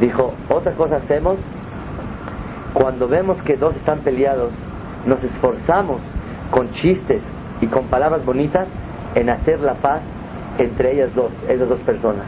[0.00, 1.36] Dijo, otra cosa hacemos,
[2.72, 4.52] cuando vemos que dos están peleados,
[5.04, 6.00] nos esforzamos
[6.50, 7.22] con chistes
[7.60, 8.68] y con palabras bonitas
[9.14, 10.02] en hacer la paz
[10.58, 12.24] entre ellas dos, esas dos personas.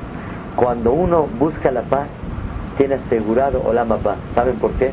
[0.56, 2.08] Cuando uno busca la paz,
[2.76, 4.18] tiene asegurado Olama paz.
[4.34, 4.92] ¿Saben por qué?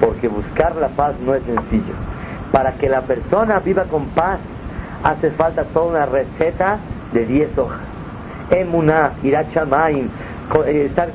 [0.00, 1.94] Porque buscar la paz no es sencillo.
[2.52, 4.40] Para que la persona viva con paz,
[5.02, 6.78] hace falta toda una receta
[7.12, 7.80] de 10 hojas.
[8.50, 10.08] Emuná, Irachamaim,
[10.66, 11.10] estar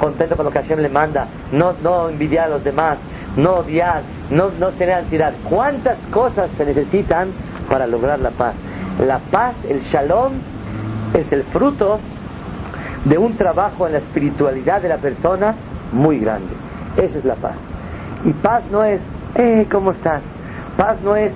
[0.00, 2.98] contento con lo que Hashem le manda, no, no envidiar a los demás,
[3.36, 5.32] no odiar, no, no tener ansiedad.
[5.48, 7.30] ¿Cuántas cosas se necesitan
[7.68, 8.54] para lograr la paz?
[9.00, 10.32] La paz, el shalom,
[11.14, 11.98] es el fruto
[13.04, 15.54] de un trabajo en la espiritualidad de la persona
[15.92, 16.52] muy grande.
[16.96, 17.56] Esa es la paz.
[18.24, 19.00] Y paz no es,
[19.36, 20.22] eh, ¿cómo estás?
[20.76, 21.32] Paz no es,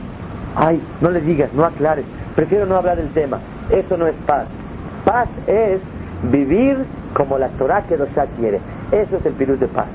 [0.57, 3.38] ay, no le digas, no aclares, prefiero no hablar del tema.
[3.70, 4.46] Eso no es paz.
[5.05, 5.80] Paz es
[6.30, 6.84] vivir
[7.14, 8.61] como la Torah que Dosha quiere.
[8.92, 9.86] Eso es el piruz de paz.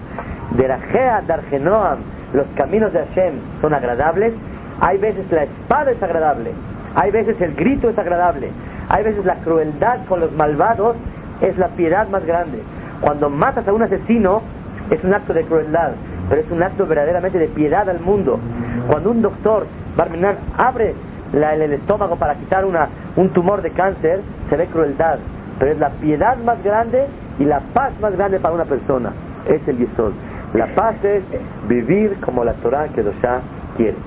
[0.51, 1.99] De Rajea Dargenoam,
[2.33, 4.33] los caminos de Hashem son agradables.
[4.79, 6.51] Hay veces la espada es agradable.
[6.95, 8.51] Hay veces el grito es agradable.
[8.89, 10.95] Hay veces la crueldad con los malvados
[11.41, 12.61] es la piedad más grande.
[13.01, 14.41] Cuando matas a un asesino
[14.89, 15.91] es un acto de crueldad.
[16.29, 18.39] pero es un acto verdaderamente de piedad al mundo.
[18.87, 20.93] Cuando un doctor, Barminan, abre
[21.33, 25.19] el, el estómago para quitar una, un tumor de cáncer, se ve crueldad,
[25.59, 27.07] pero es la piedad más grande
[27.39, 29.13] y la paz más grande para una persona.
[29.45, 30.13] Es el Yesod.
[30.53, 31.23] La paz es
[31.67, 33.41] vivir como la Torah que ya
[33.75, 33.97] quiere.